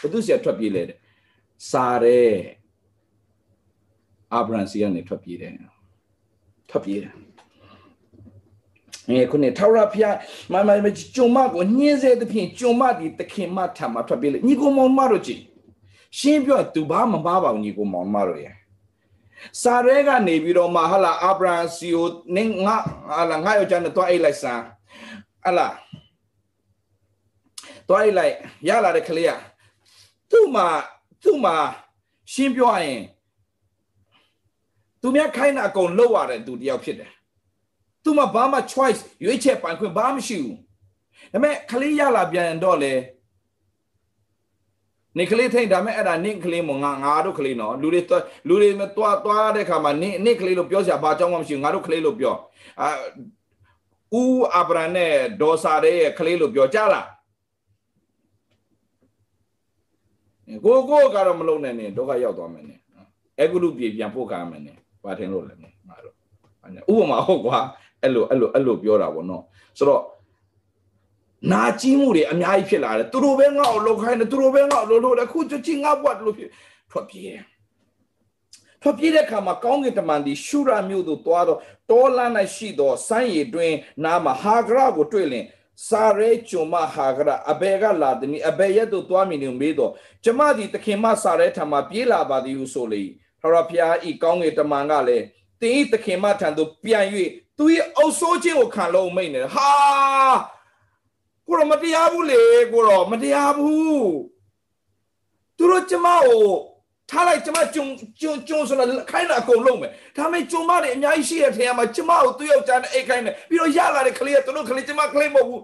[0.00, 0.98] ဘသူစီထွက်ပြေးလဲတဲ့
[1.70, 2.22] စားရဲ
[4.32, 5.52] အာဗြဟံစီကနေထွက်ပြေးတယ်
[6.70, 7.14] ထွက်ပြေးတယ်
[9.08, 10.16] အဲခုနေထောက်ရဖျား
[10.52, 15.42] မမမကျုံမကိုညင်းစေတဲ့ဖြင့်ကျုံမဒီတခင်မထမှာထွက်ပြေးလေညီကိုမောင်မတို့ကြည့်
[16.18, 18.54] ရှင်းပြောသူဘာမပါပါဘူးညီကိုမောင်မတို့ရဲ့
[19.62, 22.76] စာရဲကနေပြီးတော့မှဟာလာအာဗြဟံစီကိုနင်းငါ
[23.10, 24.44] ဟာလာငါယောက်ျားနဲ့တွားအိတ်လိုက်စ
[25.46, 25.68] မ်းဟာလာ
[27.88, 28.34] တွားအိတ်လိုက်
[28.68, 29.32] ရလာတဲ့ကလေးက
[30.30, 30.66] သူ့မှာ
[31.24, 31.56] သူ့မှာ
[32.32, 33.02] ရှင်းပြောရင်
[35.00, 37.10] သူများခိုင်းတာအကုန်လုပ်ရတယ်သူတယောက်ဖြစ်တယ်
[38.04, 40.56] သူမှဘာမှ choice ရွေးချယ်ပိုင်ခွင့်ဘာမှမရှိဘူး
[41.32, 42.94] ဒါပေမဲ့ကလေးရလာပြန်တော့လေ
[45.18, 48.00] နေကလေးထိန်ဒါမဲ့အဲ့ဒါနင့်ကလေးမငါငါတို့ကလေးနော်လူတွေ
[48.48, 52.34] လူတွေတွားတွားတဲ့ခါမှာနင့်နင့်ကလေးလို့ပြောစရာဘာအကြောင်းမှမရှိဘူးငါတို့ကလေးလို့ပြော
[52.80, 52.88] အာ
[54.20, 57.08] ဦးအာဗြဟံနဲ့ဒေါ်စာရဲ့ကလေးလို့ပြောကြလား
[60.64, 62.80] ကိုကိုကတော့မလုံနဲ့နဲ့ဒုက္ခရောက်သွားမယ်နဲ့
[63.38, 66.14] အဲကုလူပြေပြန်ပို့ကားမယ်နဲ့ဘာထင်လို့လဲနဲ့ငါတို့
[66.92, 67.58] ဥပမာဟုတ်ကွာ
[68.02, 69.42] အဲ့လိုအဲ့လိုအဲ့လိုပြောတာပေါ့နော်
[69.78, 70.04] ဆိုတော့
[71.52, 76.50] နာကြီးမှုတွေအများကြီးဖြစ်လာတယ်သူတို့ပဲငါ့ကိုလောက်ခိုင်းတယ်သူတို့ပဲငါ့ကိုလို့လို့တယ်ခုချင်းငါ့ဘွားလို့ဖြစ်
[76.90, 77.26] ထွက်ပြေး
[78.82, 81.60] ထွက်ပြေးတဲ့အခါမှာကောင်းကင်တမန်ဒီရှုရမြို့သို့သွားတော့
[81.90, 83.72] တောလန်း၌ရှိသောစမ်းရည်တွင်
[84.04, 85.44] နားမှာဟာဂရကိုတွေ့လင်
[85.88, 89.92] စာရဲကျုံမဟာဂရအဘေကလာသည်အဘေရက်သို့သွားမည်နှင့်မေးတော့
[90.24, 93.02] ကျမသည်တခင်မစာရဲထံမှပြေးလာပါသည်ဟုဆိုလေ
[93.40, 95.24] ထာဝရဘုရားဤကောင်းကင်တမန်ကလည်း
[95.60, 97.06] တင်းဤတခင်မထံသို့ပြန်၍
[97.56, 97.64] သူ၏
[97.96, 99.70] အုပ်ဆိုးခြင်းကိုခံလို့မိတ်နေဟာ
[101.46, 104.08] ကိုရောမတရားဘူးလေကိုရောမတရားဘူး
[105.56, 106.46] သူတို့ကျမကို
[107.10, 107.86] ထားလိုက်ကျမကျုံ
[108.20, 115.62] ကျုံကျုံဆိုတော့ခိုင်းတာအကုန်လုံးပဲဒါပေမဲ့ကျုံမတွေအများကြီးရှိတဲ့ထဲမှာကျမကိုသူ့ယောက်ျားနဲ့အိတ်ခိုင်းတယ်ပြီးတော့ရလာတဲ့ကလေးကသူတို့ကလေးကျမကလေးမဟုတ်ဘူး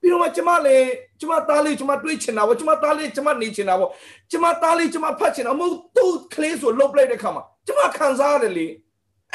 [0.00, 0.86] ပြီးတော့ကျမလည်း
[1.20, 3.90] ကျမသားလေးကျမတွေးချင်တာပေါ့ကျမသားလေးကျမနေချင်တာပေါ့
[4.30, 8.66] ကျမသားလေးကျမဖတ်ချင်တာမဟုတ်သူ့ကလေးဆိုလှုပ်လိုက်တဲ့ခါမှာကျမခံစားရတယ်လေ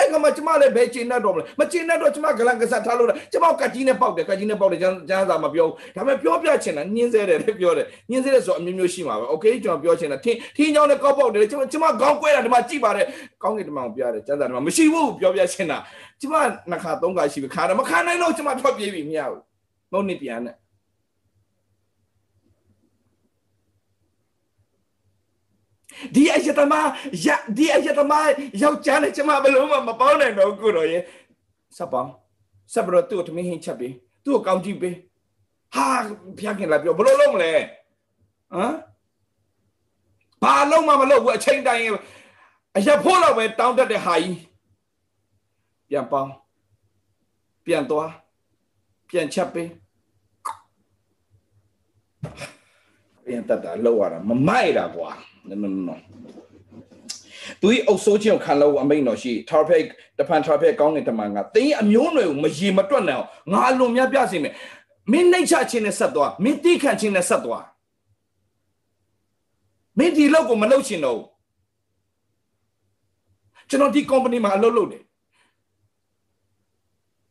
[0.00, 13.06] အဲ့ကမှကျမလည်းဘယ်ကျင်တတ်တော့မလဲမကျင်တတ်တော့ကျမဂလန်ကစားထားလို့လားကျမကကြီးနဲ့ပေါက်တယ်ကကြီးနဲ့ပေါက်တယ်ကျန်းကျန်းစာမပြောဘူးဒါပေမဲ့ပြောပြချင်တာညင်းဆဲတယ်လည်းပြောတယ်ညင်းဆဲတယ်ဆိုအမျိုးမျိုးရှိမှာပဲโอเคကျွန်တော်ပြောချင်တာထင်းထင်းချောင်းနဲ့ကောက်ပေါက်တယ်ကျမကျမခေါင်းကွဲတာဒီမှာကြည့်ပါတယ်
[13.42, 15.78] ကောင်းကင်ဒီမှာပြရတယ်ကျန်းစာဒီမှာမရှိဘူးပြောပြချင်တာ
[16.20, 16.34] ကျမ
[16.70, 19.40] နှစ်ခါသုံးခါရှိပြီခါတယ်မခါနိုင်တော့ကျမထွက်ပြေးပြီမရဘူး
[19.92, 20.54] မဟုတ်နေပြန်နဲ့
[26.15, 26.73] ဒီအယတမ
[27.25, 27.27] ရ
[27.57, 28.13] ဒီအယတမ
[28.61, 30.97] ယောက်ျားနဲ့ကျမဘယ်လုံးမှမပေါင်းနိုင်တော့ကိုတော့ရေ
[31.77, 32.11] စပ်ပေါင်း
[32.73, 34.95] စပ်ဘရတူတမင်းဟင်းချက်ပေးသူ့ကိုကောင်းကြည့်ပေး
[35.75, 35.87] ဟာ
[36.37, 38.73] ဖျားခင်လာပြောဘယ်လိုလုပ်မလဲဟမ်
[40.43, 41.83] ဘာလုံးမှမလုပ်ဘူးအချိန်တိုင်း
[42.77, 44.37] အရက်ဖို့တော့ပဲတောင်းတတ်တဲ့ဟာကြီး
[45.89, 46.31] ပြန်ပေါင်း
[47.65, 48.11] ပြန်သွား
[49.09, 49.69] ပြန်ချက်ပေး
[53.25, 55.09] ပြန်တတ်တာလောက်ရတာမမိုက်တာကွာ
[55.49, 55.95] no no no
[57.61, 59.85] သူဤအုပ်စိုးခြင်းကိုခံလို့အမိန်တော်ရှိ topic
[60.17, 64.53] တဖန် topic ကောင်းတဲ့တမန်ကတင်းအမျိုးနွယ်ကိုမရေမတွက်နိုင်အောင်ငါအလွန်များပြစီမယ်
[65.11, 67.65] မင်းနှိတ်ချခြင်းနဲ့ဆက်သွားမင်းတိခတ်ခြင်းနဲ့ဆက်သွား
[69.97, 71.21] မင်းဒီလောက်ကိုမလုပ်ချင်တော့
[73.69, 75.03] ကျွန်တော်ဒီ company မှာအလုပ်လုပ်တယ်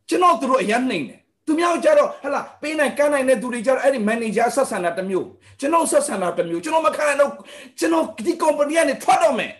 [0.09, 5.29] ကျွန်တော်တို့အရန်နေတယ် သူများကြတော့ဟလာပေးနိုင်ကမ်းနိုင်တဲ့သူတွေကြတော့အဲ့ဒီ manager ဆက်ဆံတာတစ်မျိုး
[5.61, 7.31] ကျွန်တော်ဆက်ဆံတာတစ်မျိုးကျွန်တော်မခံနိုင်တော့
[7.79, 9.53] ကျွန်တော်ဒီ company ကနေထွက်တော့မယ်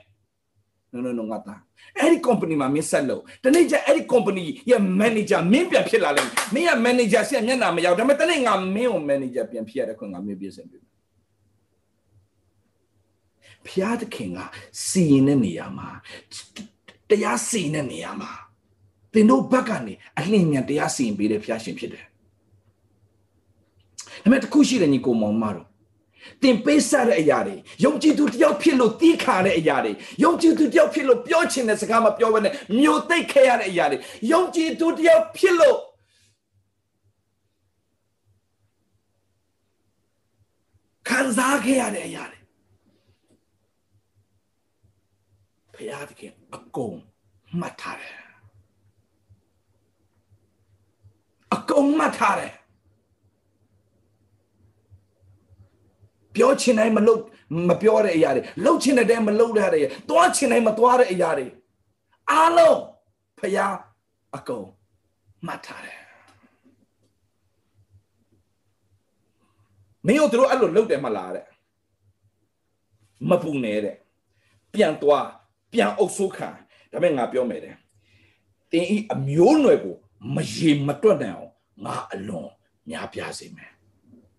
[0.93, 1.61] no no no ငါသား
[1.99, 10.79] အဲ့ဒီ company မှာမင်းဆက်လို့တနေ့ကျအဲ့ဒီ company ရဲ့ manager မင်းပြန်ဖြစ်လာလိမ့်မယ်မင်းရဲ့ manager ဆီကမျက်နှာမရောက်ဒါပေမဲ့တနေ့ငါမင်းကို manager ပြန်ဖြစ်ရတဲ့ခွင့်ငါမင်းပြည့်စင်ပြီ
[13.69, 14.39] ဖျားသခင်က
[14.87, 15.89] စီရင်တဲ့နေရာမှာ
[17.11, 18.31] တရားစီရင်တဲ့နေရာမှာ
[19.15, 22.09] သင်တို့ဘက်ကနေအလင်းမြန်တရားစီရင်ပေးတဲ့ဖျားရှင်ဖြစ်တယ်ဒါ
[24.23, 25.67] ပေမဲ့တခုရှိတယ်ညီကိုမောင်မတော်
[26.43, 33.99] တင်ပေးဆက်တဲ့အရာတွေယုံကြည်သူတယောက်ဖြစ်လို့တီးခါတဲ့အရာတွေယုံကြည်သူတယောက်ဖြစ်လို့ပြောချင်တဲ့စကားမပြောဘဲနဲ့မျိုးသိပ်ခဲ့ရတဲ့အရာတွေ
[34.33, 35.79] ယုံကြည်သူတယောက်ဖြစ်လို့
[41.09, 42.41] ခံစားခဲ့ရတဲ့အရာတွေ
[45.75, 46.97] ဖရာသခင်အကုန်
[47.61, 48.15] မှတ်ထားတယ်
[51.54, 52.53] အ ကုန်မှတ်ထားတယ်
[56.35, 57.21] ပြောချင်တိုင်းမလုပ်
[57.69, 61.47] မပြောတဲ့အရာတွေလှုပ်ချင်တဲ့တဲမလှုပ်ရတဲ့အရာသွားချင်တိုင်းမသွားတဲ့အရာတွေ
[62.31, 62.81] အားလုံး
[63.39, 63.77] ဖယား
[64.37, 64.67] အကုန်
[65.47, 65.99] မှတ်ထားတယ်
[70.07, 71.47] မင်းတို့တို့အဲ့လိုလှုပ်တယ်မလားတဲ့
[73.31, 73.97] မပူနေတဲ့
[74.73, 75.29] ပြန်သွား
[75.73, 76.49] ပြန်အုပ်ဆိုးခံ
[76.93, 77.75] ဒါပေမဲ့ငါပြောမယ်တဲ့
[78.73, 79.97] တင်းဤအမျိုးနွယ်ကို
[80.35, 81.54] မရေမတွက်နိုင်အောင်
[81.85, 82.49] ငါအလွန်
[82.89, 83.73] များပြားစေမယ်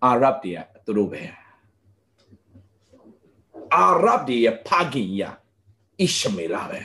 [0.04, 1.22] အာရဗ်တွေကသူတို့ပဲ
[3.74, 5.22] အာရဗ်တွေရဲ့ဖခင်ရ
[6.00, 6.80] အစ်ရှမေလာပဲ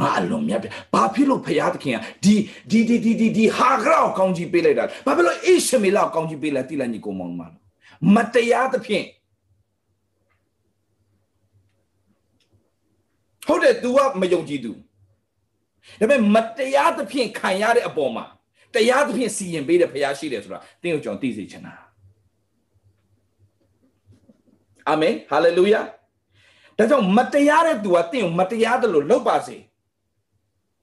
[0.00, 2.34] ငါအလွန်မြတ်ပြဘာဖြစ်လို့ဖရာသခင်ကဒီ
[2.70, 7.62] ဒီဒီဒီဒီဒီဟာဂရောကောင်းကြီးပေးလိုက်တာဘာဖြစ်လို့အစ်ရှမေလာကောင်းကြီးပေးလိုက်တိလိုက်ညီကိုမောင်မလို့
[8.14, 9.06] မတရားသဖြင့်
[13.46, 14.72] ဟုတ်တယ် तू ကမယုံကြည်သူ
[16.00, 18.24] ဒါပေမဲ့မတရားသဖြင့်ခံရတဲ့အပေါ်မှာ
[18.74, 21.74] တရားသဖြင့်စီရင်ပေးတဲ့ဖရာရှိတယ်ဆိုတာတင်းကိုကျွန်တော်သိစေချင်တာ
[24.88, 25.80] အာမင်ဟာလေလုယာ
[26.78, 29.56] ဒါကြောင့်မတရားတဲ့သူကတင့်ကိုမတရားတယ်လို့လုပ်ပါစေ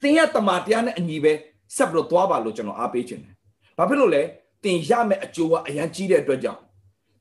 [0.01, 1.33] တင်းရဲ့တမန်တရားနဲ့အညီပဲ
[1.75, 3.33] ဆက်ပြီးတော့သွားပါလို့ကျွန်တော်အားပေးခြင်းတယ်
[3.77, 4.21] ဘာဖြစ်လို့လဲ
[4.63, 6.61] တင်ရမယ့်အကျိုးကအရန်ကြီးတဲ့အတွက်ကြောင့်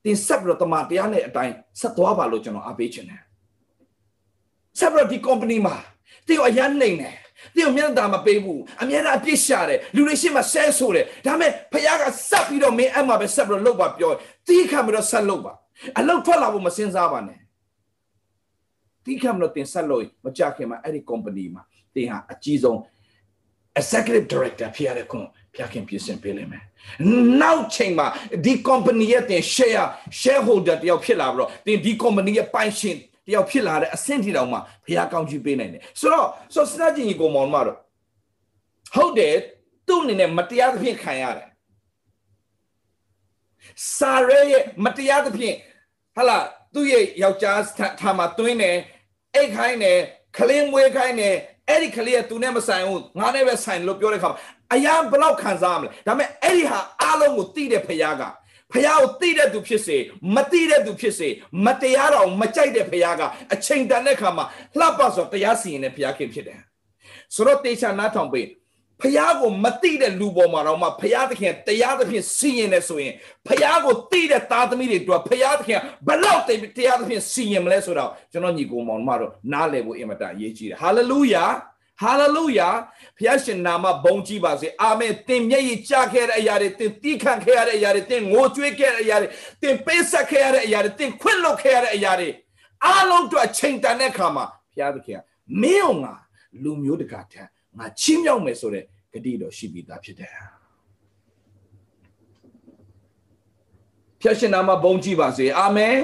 [0.05, 3.23] တင်ဆက်ပြီးတော့တမန်တရားနဲ့အတိုင်းဆက်သွားပါလို့ကျွန်တော်အားပေးခြင်းတယ်
[4.79, 5.77] ဆက်ပြီးတော့ဒီ company မှာ
[6.27, 7.17] တင်ကိုအရန်နေတယ်
[7.57, 14.13] သင်ကိုမျက်နှာသာမပေးဘူးအမြဲတမ်းအပြစ်ရှာတယ်လူတွေရှေ့မှာဆဲဆိုတယ်ဒါပေမဲ့ဖခင်ကစပ်ပြီးတော့မင်းအဲ့မှာပဲဆက်ပြီးတော့လှုပ်ပါပြော
[14.49, 15.53] တီးခံပြီးတော့ဆက်လှုပ်ပါ
[15.99, 17.39] အလုပ်ထွက်လာဖို့မစင်စားပါနဲ့
[19.05, 21.63] တီးခံပြီးတော့တင်ဆက်လို့မကြခင်မှာအဲ့ဒီ company မှာ
[21.95, 22.79] တင်ဟာအကြီးဆုံး
[23.81, 26.65] executive director ဖြစ်ရတဲ့ခွန်ဖျားခင်ပြင်ဆင်ပေးလိမ့်မယ်။
[27.43, 28.07] နောက်ချိန်မှာ
[28.45, 29.87] ဒီ company ရဲ့တင် share
[30.21, 37.79] shareholder တယောက်ဖြစ်လာပြီးတော့တင်ဒီ company ရဲ့ပိုင်ရှင် တယောက်ဖြစ်လာတဲ့အဆင့်ထိတောင်မှဖျားကောင်းချီးပေးနိုင်တယ်။ဆိုတော့ဆိုစနာချင်းကြီးကိုမောင်မတော့
[38.95, 39.35] ဟုတ်တယ်
[39.89, 41.49] သူ့အနေနဲ့မတရားသဖြင့်ခံရတယ်။
[43.97, 45.57] စာရဲရဲ့မတရားသဖြင့်
[46.17, 46.39] ဟာလာ
[46.75, 47.61] သူ့ရဲ့ယောက်ျား
[48.01, 48.77] ထားမှာတွင်းတယ်
[49.35, 49.99] အိတ်ခိုင်းတယ်
[50.37, 51.35] ခလင်းမွေးခိုင်းတယ်
[51.69, 54.39] အဲ့ဒီကလေးကသူနဲ့မဆိုင်ဘူးငါနဲ့ပဲဆိုင်လို့ပြောတဲ့ခါမှာ
[54.75, 58.23] အရာဘလောက်ခံစားရမလဲဒါပေမဲ့အဲ့ဒီဟာအားလုံးကိုသိတဲ့ဖခင်က
[58.75, 59.97] ဖခင်ကိုသိတဲ့သူဖြစ်စေ
[60.35, 61.29] မသိတဲ့သူဖြစ်စေ
[61.65, 63.23] မတရားတော့မကြိုက်တဲ့ဖခင်က
[63.55, 64.45] အချိန်တန်တဲ့ခါမှာ
[64.79, 66.61] လှပဆိုတရားစီရင်တဲ့ဖခင်ခင်ဖြစ်တယ်
[67.35, 68.49] ဆိုတော့တေချာနားထောင်ပေး
[69.01, 73.15] ဖះကိုမတိတဲ့လူပေါ်မှာတော့မှဖះသခင်တရားသဖြင့်စီရင်နေဆိုရင်
[73.47, 76.43] ဖះကိုတိတဲ့သားသမီးတွေတို့ဖះသခင်ဘလောက်
[76.77, 81.45] တရားသဖြင့်စီရင်မလဲဆိုတော့ကျွန်တော်ညီကိုမောင်မတို့နားလည်ဖို့အင်မတန်အရေးကြီးတယ်ဟာလေလုယာ
[82.01, 82.69] ဟာလေလုယာ
[83.19, 89.29] ဖះရှင်နာမဘုန်းကြီးပါစေအာမင်သင်မျက်ရည်ကျခဲ့တဲ့အရာတွေသင်တီးခံခဲ့ရတဲ့အရာတွေသင်ငိုကြွေးခဲ့တဲ့အရာတွေ
[89.63, 92.29] သင်ပေးဆက်ခဲ့ရတဲ့အရာတွေသင်ခွင့်လွတ်ခဲ့ရတဲ့အရာတွေ
[92.85, 95.21] အားလုံးတို့အချိန်တန်တဲ့အခါမှာဖះသခင်
[95.63, 96.15] မင်းအောင်ငါ
[96.63, 100.31] လူမျိုးတကာထက်ငါချင်းမြောက်မယ်ဆိုတဲ့ဂတိတော်ရှိပြီးသားဖြစ်တယ်
[104.21, 105.97] ဖျက်ရှင်နာမှာဘုန်းကြီးပါစေအာမင်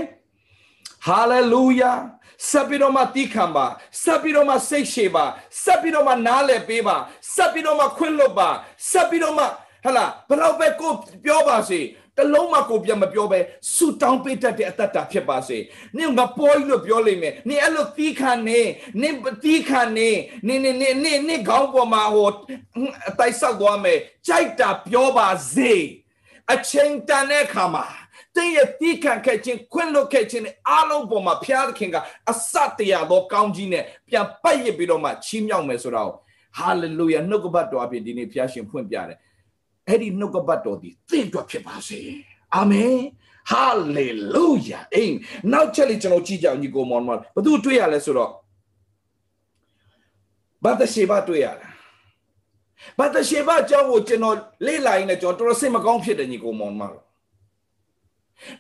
[1.07, 1.93] ဟာလေလုယာ
[2.49, 3.67] ဆက်ပြီးတော့မှတီးခံပါ
[4.03, 5.25] ဆက်ပြီးတော့မှစိတ်ရှည်ပါ
[5.65, 6.97] ဆက်ပြီးတော့မှနားလည်ပေးပါ
[7.35, 8.49] ဆက်ပြီးတော့မှခွင့်လွတ်ပါ
[8.91, 9.45] ဆက်ပြီးတော့မှ
[9.85, 10.93] ဟလာဘလောက်ပဲကို
[11.25, 11.81] ပြောပါစေ
[12.17, 13.39] တလုံးမကိုပြန်မပြောပဲ
[13.75, 15.59] ဆူတောင်းပေးတတ်တဲ့အတ္တတာဖြစ်ပါစေ။
[15.97, 18.61] နင်ငါပေါ်ကြီးလို့ပြောလိမ့်မယ်။နင်အဲ့လိုသီးခံနေ
[19.01, 20.11] နင်သီးခံနေ
[20.47, 22.29] နင်နင်နင်နင်နင်ခေါင်းပေါ်မှာဟို
[23.09, 25.73] အတိုက်ဆောက်သွားမယ်။ကြိုက်တာပြောပါစေ။
[26.53, 27.85] အချိန်တန်တဲ့အခါမှာ
[28.37, 31.97] တင်းရဲ့တီးခံခဲ့ခြင်းခွင့်လွတ်ခဲ့ခြင်းနဲ့အားလုံးပေါ်မှာဘုရားသခင်က
[32.31, 36.13] အစတရားသောကောင်းကြီးနဲ့ပြန်ပတ်ရစ်ပြီးတော့မှချီးမြှောက်မယ်ဆိုတော့
[36.59, 39.19] ဟာလေလုယာနှုတ်ကပတ်တော်အပြင်ဒီနေ့ဘုရားရှင်ဖွင့်ပြတယ်
[39.89, 42.01] အဲ့ဒီနှုတ်ကပတ်တော်ဒီသင်အတွက်ဖြစ်ပါစေ
[42.57, 42.97] အာမင်
[43.51, 43.67] ဟာ
[43.97, 45.17] လေလုယာအင်း
[45.53, 48.33] နောက်ချက်လေးကျွန်တော်ကြည့်ကြအောင်ညီကိုမောင်မောင်ဘသူတွေ့ရလဲဆိုတော့
[50.65, 51.73] ဘာတရှိဘာတွေ့ရလား
[52.99, 56.97] ဘာတရှိဘာအကြောင်းကိုကျွန်တော်လေ့လာရင်းနဲ့ကျွန်တော်တော်တော်စိတ်မကောင်းဖြစ်တယ်ညီကိုမောင်မောင်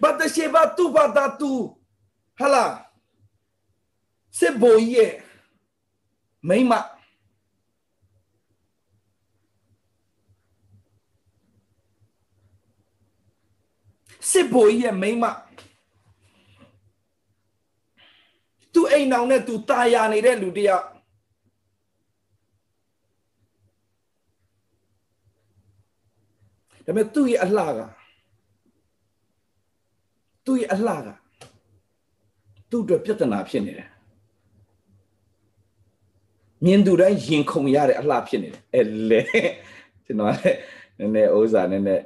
[0.01, 1.51] ဘာတရှိဘာသူဘာတာသူ
[2.39, 2.65] ဟာလာ
[4.38, 5.13] စေဘိုရဲ့
[6.49, 6.73] မိမ
[14.31, 15.23] စစ်ဘိုလ်ရဲ့မိမ
[18.73, 20.85] သူအိမ်အောင်နဲ့သူตายာနေတဲ့လူတယောက်
[26.85, 27.79] ဒါပေမဲ့သူ့ရဲ့အလှက
[30.44, 31.09] သူ့ရဲ့အလှက
[32.70, 33.88] သူ့အတွက်ပြဿနာဖြစ်နေတယ်
[36.64, 39.20] မြင်သူတိုင်းရင်ခုန်ရတဲ့အလှဖြစ်နေတယ်အဲလေ
[40.05, 40.59] ကျွန်တော်လည်း
[40.98, 42.05] နည်းနည်းဥစ္စာနည်းနည်း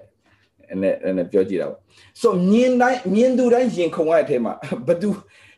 [0.82, 1.80] နဲ့နဲ့ပြောကြည့်တာပေါ့
[2.20, 4.54] ဆိုမြင်တိုင်းမြင်သူတိုင်းရင်ခုန်ရတဲ့အထဲမှာ
[4.88, 5.08] ဘသူ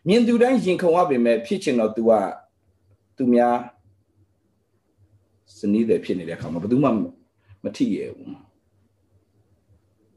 [0.08, 2.12] မြင်သူတိုင်းရင်ခုန်ရပေမဲ့ဖြစ်ချင်တော့ तू က
[3.16, 3.56] သူများ
[5.58, 6.88] စနီးတယ်ဖြစ်နေတဲ့အခါမှာဘသူမှ
[7.64, 8.30] မထိရဘူး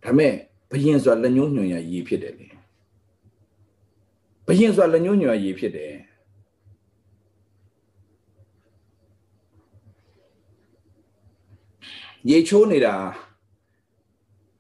[0.04, 0.34] ဒါမဲ့
[0.72, 2.48] ဘယင်ဆိုတာလက်ညှိုးညွှန်ရရေးဖြစ်တယ်လေ
[4.48, 5.94] ဘယင်ဆိုတာလက်ညှိုးညွှန်ရရေးဖြစ်တယ်
[12.30, 12.96] ရေချိုးနေတာ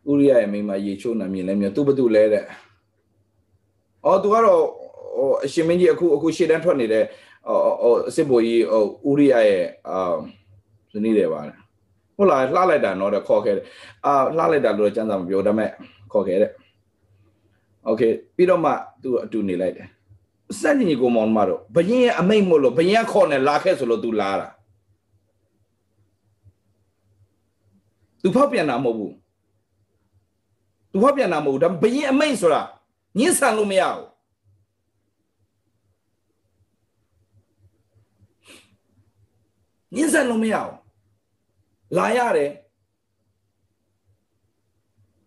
[0.09, 2.45] ဥရိယရဲ့မိန်းမရေချိုးနာမြင်လဲမြင်သူဘသူလဲတဲ့
[4.05, 4.63] အော်သူကတော့
[5.17, 7.03] ဟိုအရှင်မင်းကြီးအခုအခုရှေ့တန်းထွက်နေတဲ့
[7.47, 9.99] ဟိုဟိုအစ်ဘိုကြီးဟိုဥရိယရဲ့အာ
[10.91, 11.41] ဇနီးတယ်ပါ
[12.18, 13.64] ဟုတ်လားလှလိုက်တာတော့ခေါ်ခဲ့တယ်
[14.04, 15.70] အာလှလိုက်တာလို့ကျန်းစာမပြောဒါပေမဲ့
[16.12, 16.50] ခေါ်ခဲ့တဲ့
[17.86, 18.02] โอเค
[18.36, 18.70] ပြီးတော့မှ
[19.02, 19.88] သူအတူနေလိုက်တယ်
[20.60, 24.48] စက်ကြီးကိုမောင်မတော့ဘရင်ရဲ့အမိတ်မို့လို့ဘရင်ခေါ်နေလာခဲ့ဆိုလို့သူလာတာ
[28.22, 29.14] သူဖောက်ပြန်တာမဟုတ်ဘူး
[30.90, 32.62] သူဟောပြန်တာမဟုတ်ဒါဘရင်အမိတ်ဆိုတာ
[33.18, 34.06] ညှင်းဆန်လို့မရဘူး
[39.94, 40.74] ညှင်းဆန်လို့မရဘူး
[41.97, 42.51] လာရတယ်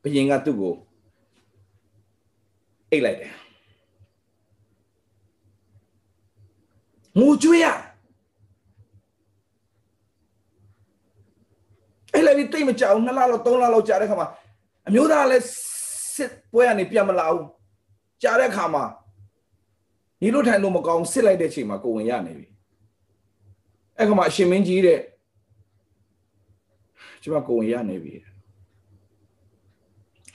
[0.02, 0.74] ဘရင်ကသူ့ကို
[2.90, 3.32] အိတ်လိုက်တယ်
[7.18, 7.66] ငိုကြွေးရ
[12.14, 14.28] အဲ့လည်းတိတ်မကြောက်နှစ်လလောက်သုံးလလောက်ကြာတဲ့ခါမှာ
[14.88, 15.44] အမျိုးသားလည်း
[16.14, 17.46] စစ်ပွဲကနေပြန်မလာဘူး
[18.22, 18.84] ကြားတဲ့အခါမှာ
[20.22, 22.46] ညီလို့ထိုင်လို့မကောင်းစစ်လိုက်တဲ့ချိန်မှာကိုဝင်ရနေပြီ
[23.98, 24.98] အဲ့ခါမှာအရှင်မင်းကြီးတဲ့
[27.22, 28.14] ကျမကိုဝင်ရနေပြီ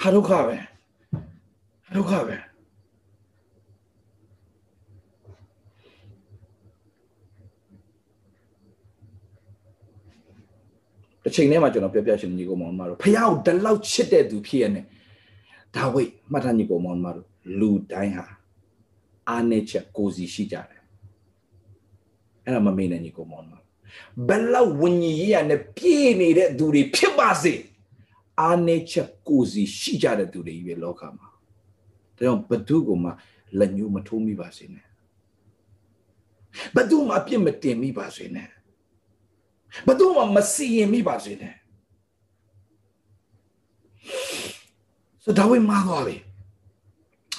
[0.02, 0.56] ဟာဒုက္ခပဲ
[1.86, 2.38] ဟာဒုက္ခပဲ
[11.24, 14.82] တစ်ချိန်ထဲမှာကျွန်တော်ပြောပြရှင်ညီကောင်မောင်မတို့ဖះကိုတလောက်ချစ်တဲ့သူဖြစ်ရနေ
[15.76, 17.28] ဒါဝိတ်မှတ်ထားညီကောင်မောင်မတို့
[17.60, 18.26] လူတိုင်းဟာ
[19.30, 20.82] အာနေချက်ကိုစီရှိကြတယ်
[22.46, 23.54] အဲ့ဒါမမေ့နဲ့ညီကောင်မောင်မ
[24.28, 27.54] ဘယ်လောက်ဝิญဉ်ရေးရနဲ့ပြည့်နေတဲ့သူတွေဖြစ်ပါစေ
[28.42, 31.32] အာနေချက်ကိုစီရှိကြတဲ့သူတွေကြီးပဲလောကမှာဒါ
[32.18, 33.10] ကြောင့်ဘသူကမှ
[33.60, 34.86] လက်ညှိုးမထိုးမိပါစေနဲ့
[36.76, 38.50] ဘသူမှအပြစ်မတင်မိပါစေနဲ့
[39.88, 41.56] ဘသူမှမစီရင်မိပါစေနဲ့
[45.24, 46.18] ဆိုတော့ဝိမာသွားပြီ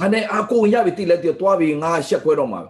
[0.01, 2.61] အဲ့အကိုရပြီတိလက်တသွားပြီငါရှက်ခွဲတော့မှာ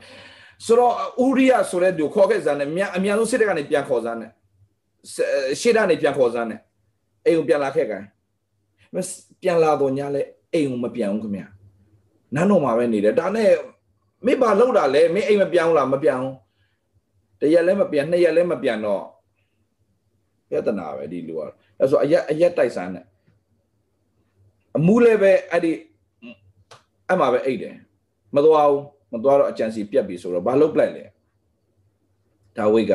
[0.66, 0.92] ဆိုတော့
[1.24, 4.30] ဥရိယဆိုတဲ့သူခေါ်ခဲ့စမ်းနဲ့အမြန်ဆုံးစစ်တပ်ကနေပြန်ခေါ်စမ်းနဲ့
[5.60, 6.60] ရှေ့ကနေပြန်ခေါ်စမ်းနဲ့
[7.24, 8.04] အိမ်ကိုပြန်လာခဲ့ကန်
[9.42, 10.22] ပြန်လာတော့ညလဲ
[10.54, 11.42] အိမ်ကိုမပြန်ဘူးခင်ဗျ
[12.34, 13.50] နန်းတော်မှာပဲနေတယ်ဒါနဲ့
[14.26, 16.34] မိဘလောက်တာလဲမင်းအိမ်မပြန်ဘူးလားမပြန်ဘူး
[17.40, 19.04] တရက်လဲမပြန်နှစ်ရက်လဲမပြန်တော့
[20.50, 21.40] ပြဿနာပဲဒီလူက
[21.80, 23.04] အဲဆိုအရက်အရက်တိုက်စမ်းနဲ့
[24.76, 25.72] အမူးလည်းပဲအဲ့ဒီ
[27.08, 27.76] အဲ့မှာပဲအိတ်တယ်
[28.34, 31.04] မသွားဘူး မသွားတော့အကြံစီပြက်ပြီဆိုတော့ဘာလုပ်လိုက်လဲ
[32.56, 32.92] ဒါဝိတ်က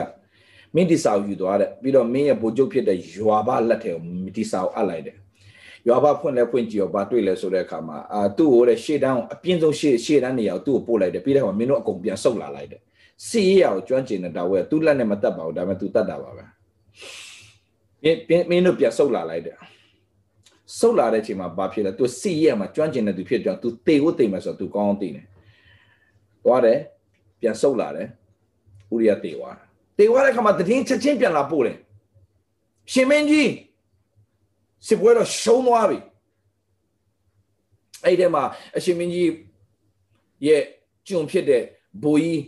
[0.75, 4.01] မင်းဒီစာကိုယူသွားတဲ့ပြီးတော့မင်းရဲ့ဗိုလ်ချုပ်ဖြစ်တဲ့ရွာဘလက်ထဲကို
[4.35, 5.17] ဒီစာကိုအပ်လိုက်တယ်
[5.87, 12.81] ရွာဘဖွင့်လဲဖွင့်ကြည့်ရောဘာတွေ့လဲဆိုတဲ့အခါမှာအာသူ့ကိုတဲ့ရှေ့တန်းကိုအပြင်းဆုံးရှေ့ရှေ့တန်းနေရာကိုသူ့ကိုပို့လိုက်တယ်ပြီးတော့မင်းတို့အကုန်ပြန်ဆုတ်လာလိုက်တယ်
[13.27, 16.43] စီရရကိုကျွမ်းကျင်တဲ့ဒါဝဲသူ့လက်နဲ့မတက်ပါဘူးဒါပေမဲ့သူတတ်တာပါပဲ
[18.49, 19.55] မင်းတို့ပြန်ဆုတ်လာလိုက်တယ်
[20.79, 25.25] ဆုတ်လာတဲ့အချိန်မှာဘာဖြစ်လဲသူစီရမှာကျွမ်းကျင်တဲ့သူဖြစ်ကြောင်းသူတေကိုတေမယ်ဆိုတော့သူကောင်းအောင်တေတယ်
[26.43, 26.79] သွားတယ်
[27.39, 28.07] ပြန်ဆုတ်လာတယ်
[28.93, 29.63] ဥရိယတေသွားတာ
[29.97, 31.77] တေသွားတဲ့ခါမှာတည်င်းချက်ချင်းပြန်လာပို့တယ်
[32.91, 33.51] ရှင်မင်းကြီး
[34.87, 35.97] စစ်ပွဲတော့ရှုံးသွားပြီ
[38.03, 38.43] အဲ့ဒီမှာ
[38.75, 39.29] အရှင်မင်းကြီး
[40.47, 40.63] ရဲ့
[41.07, 41.63] ကျုံဖြစ်တဲ့
[42.03, 42.41] ဘိုးကြီး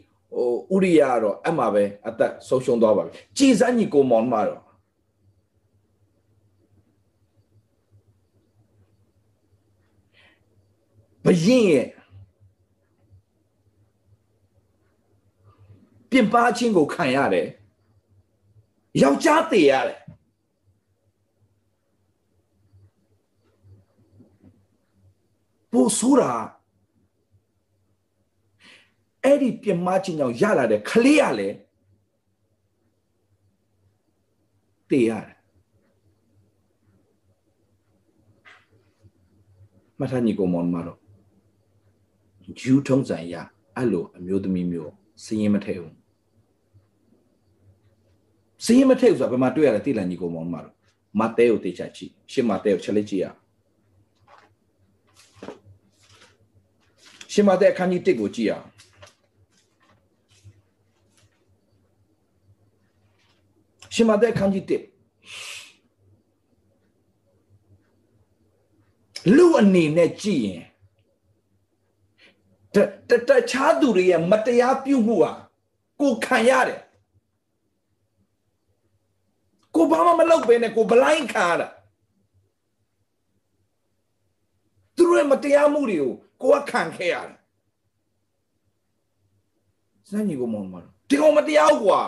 [0.70, 4.62] ဟိုဥရိယကတော့အမှပဲအသက်ဆုံးရှုံးသွားပါပြီကြည်စမ်းကြီးကိုမောင်မတော့
[11.26, 11.86] ဘရင်ရဲ့
[16.10, 17.48] ပြင်ပချင်းကိုခံရတယ်
[19.02, 20.00] ယောက်ျားတည်ရတယ်
[25.72, 26.32] ပိုဆိုးတာ
[29.24, 31.50] အဲ့ဒီပြင်မချင်းကြောင့်ရလာတဲ့ခလေးရလေ
[34.90, 35.36] တည်ရတယ်
[40.00, 41.00] မထညီကိုမောင်မတော့
[42.60, 43.36] ဂျူးထုံးစံရ
[43.76, 45.94] အဲ့လိုအမျိုးသမီးမျိုး စည်ရင်မထည့်ဘူး
[48.66, 50.74] စည်ရင်မထည့်ဘူးဆိုတာဘယ်မှာတွေ့ရလဲတိလန်ညီကိုမောင်မတော့
[51.20, 53.26] မတ်တဲကိုတေချာကြည့်ရှင်းမတ်တဲကိုချက်လက်ကြည့်ရ
[57.32, 58.54] ရှင်းမတ်တဲအခန်းကြီး1ကိုကြည့်ရ
[63.94, 64.72] ရှင်းမတ်တဲအခန်းကြီး1
[69.36, 70.62] လူအနေနဲ့ကြည့်ရင်
[72.76, 75.32] တတခြားသူတွေရဲ့မတရားပြုမှုဟာ
[76.02, 76.80] ကိုခံရတယ်
[79.76, 81.68] ကိုဘာမှမလုပ်ဘဲနဲ့ကိုဘလိုင်းခံရတာ
[84.96, 86.00] သူတို့ရဲ့မတရားမှုတွေ
[86.42, 87.36] ကိုကိုကခံခဲ့ရတယ်
[90.10, 92.02] စမ်းကြီးကိုမောင်းမှာဒီကောင်မတရားကွာ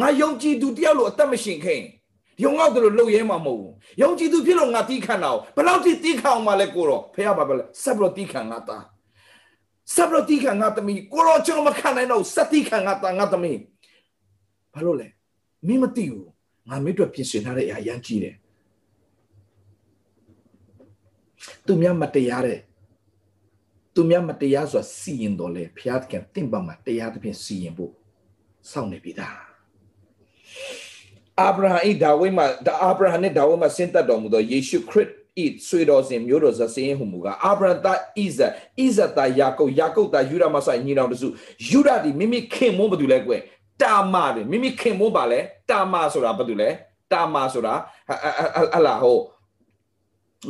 [0.00, 1.88] ငါယုံကြည်သူတယောက်လိုအသက်မရှင်ခဲ့ရင်
[2.42, 3.72] ယုံငေါ့တယ်လို့လှုပ်ရဲမှာမဟုတ်ဘူး
[4.02, 8.78] ယုံကြည်သူဖြစ်လို့ငါတီးခံတာကိုဘယ်လောက်ထိတီးခံအောင်မလဲကိုတော့ဖះပါပဲဆက်ပြီးတော့တီးခံငါတာ
[9.94, 13.58] ဆက်ပြီးတော့တီးခံငါသမီးကိုတော့ကျွန်တော်မခံနိုင်တော့ဆက်တီးခံငါတာငါသမီး
[14.74, 15.08] ဘာလို့လဲ
[15.66, 16.26] မင်းမသိဘူး
[16.68, 18.36] ငါမင်းတို့ပြင်ဆင်ထားတဲ့အရာရမ်းကြီးတယ်
[21.66, 22.58] သူများမတရားတဲ့
[23.94, 27.92] သူများမတရားဆိုတာစီရင်တော်လဲဖះကတင့်ပါမှာတရားသဖြင့်စီရင်ဖို့
[28.70, 29.53] စောင့်နေပြီသား
[31.40, 32.46] အာဗြဟံဤဒါဝိမှာ
[32.84, 35.08] အာဗြဟံနဲ့ဒါဝိမှာဆင်းသက်တော်မူသောယေရှုခရစ်
[35.44, 41.28] ဤဆွေတော်စဉ်မျိုးတော်ဇစင်းဟူမူကအာဗြဟံသားဣဇက်ဣဇက်သားယာကုပ်ယာကုပ်သားယူဒမဆိုင်ညီတော်တစု
[41.68, 43.40] ယူဒဒီမိမိခင်မွန်းဘာတူလဲကွယ်
[43.82, 46.68] တာမာတယ်မိမိခင်မွန်းပါလဲတာမာဆိုတာဘာတူလဲ
[47.12, 47.74] တာမာဆိုတာ
[48.74, 49.18] ဟလာဟို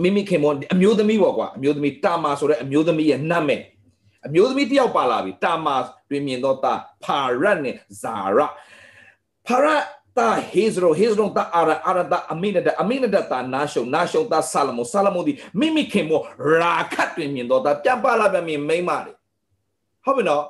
[0.03, 3.63] မိမိခင်မွန်းအမျိုးသမီးပေါ့ကွာအမျိုးသမီးတာမာဆိုတဲ့အမျိုးသမီးရဲ့နာမည်
[4.27, 5.75] အမျိုးသမီးတယောက်ပါလာပြီတာမာ
[6.11, 6.75] တွင်မြင်တော့တာ
[7.05, 8.39] ဖာရတ်နဲ့ဇာရ
[9.47, 9.83] ဖာရတ်
[10.19, 16.21] တာဟေဇရိုဟေဇရိုတာအာရအာရတာအမိနဒအမိနဒတာနာရှုံနာရှုံတာဆာလမိုဆာလမိုဒီမိမိခင်မော
[16.61, 19.13] ရာခတ်တွင်မြင်တော့တာပြန်ပါလာပြန်မြင်မိမ့်မလေ
[20.05, 20.45] ဟုတ်ပြီနော်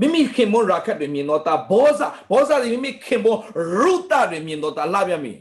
[0.00, 2.00] မိမိခင်မွန်ရာခတ်တွင်မြင်သောတာဘောဇ
[2.30, 3.38] ဘောဇသည်မိမိခင်မွန်
[3.78, 5.32] ရုတတွင်မြင်သောတာလာပြမီ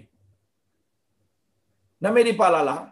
[2.03, 2.84] နမေဒီပါလာလား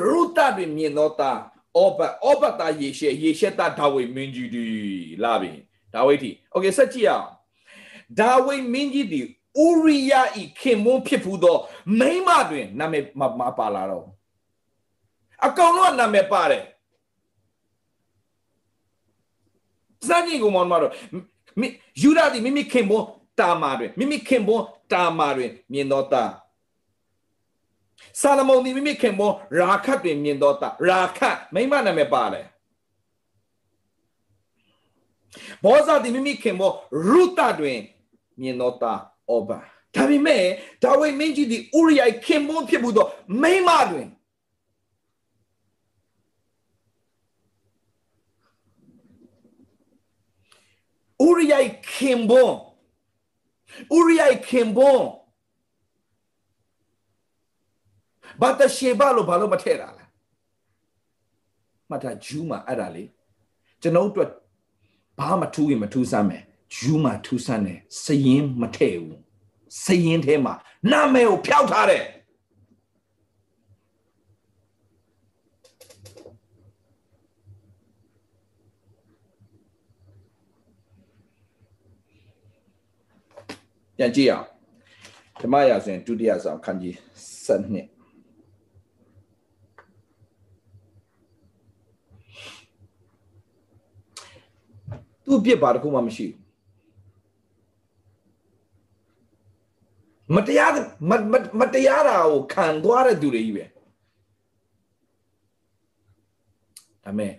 [0.00, 1.30] ရုတတွင်မြင်သောတာ
[1.76, 4.64] အောဘတ်အောဘတ်တာယေရှေယေရှေတာဒါဝိမင်းကြီးဒီ
[5.22, 5.50] လာပြီ
[5.93, 7.27] ဒါဝိတီโอเคဆက်ကြည့်အောင်
[8.19, 9.21] ဒါဝိမင်းကြီးဒီ
[9.65, 11.57] ဥရိယဤခင်မွန်းဖြစ်ဖူးသော
[11.99, 13.03] မိမတွင်နာမည်
[13.39, 14.05] မပါလာတော့
[15.45, 16.63] အကောင်လုံးကနာမည်ပါတယ်
[20.07, 20.91] စံကြီးကိုမောင်မတော်
[22.01, 23.05] ယူဒာဒီမိမိခင်မွန်း
[23.39, 26.23] တာမာတွင်မိမိခင်မွန်းတာမာတွင်မြင်တော်တာ
[28.21, 32.45] ဆာလမုန်ဒီမိမိခင်မွန်းရာခတ်တွင်မြင်တော်တာရာခတ်မိမနာမည်ပါတယ်
[35.64, 36.76] ဘောဇာဒီမိမိခင်မွန်း
[37.08, 37.80] ရုတတွင်
[38.40, 38.92] မြင်တော်တာ
[39.28, 39.58] အောဘာ
[39.94, 40.42] ဒါပေမဲ့
[40.82, 43.08] ဒါဝိမင်းကြီးဒီဥရိယခင်မွန်းဖြစ်မှုတော့
[43.42, 44.08] မိမတွင်
[51.26, 52.52] ဥရိယခင်ဘွန်
[53.96, 55.02] ဥရိယခင်ဘွန်
[58.40, 60.04] ဘာတရှေဘလို့ဘာလို့မထည့်တာလဲ
[61.88, 63.04] မှတ်ထားဂျူးမှာအဲ့ဒါလေ
[63.82, 64.28] ကျွန်တော်တို့
[65.20, 66.42] ဘာမှထူးရင်မထူးဆန်းမယ်
[66.76, 69.18] ဂျူးမှာထူးဆန်းတယ်စရင်မထည့်ဘူး
[69.84, 70.54] စရင်ထဲမှာ
[70.90, 72.04] နာမည်ကိုဖျောက်ထားတယ်
[83.96, 84.46] ပြန်ကြည့်အောင်
[85.40, 86.94] ဓမ္မရာဇဝင်ဒုတိယဆောင်ခန်းကြီး
[87.46, 87.99] 7
[95.30, 96.40] သူ့ပြစ်ပါတခုမှမရှိဘူး
[100.36, 100.70] မတရား
[101.60, 103.64] မတရားတာကိုခံသွားတဲ့သူတွေကြီးပဲ
[107.04, 107.32] ဒါမဲ့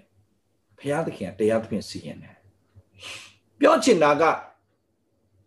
[0.77, 2.35] ဘုရားသခင်ကတရားသဖြင့်စီရင်တယ်
[3.59, 4.23] ပြောချင်တာက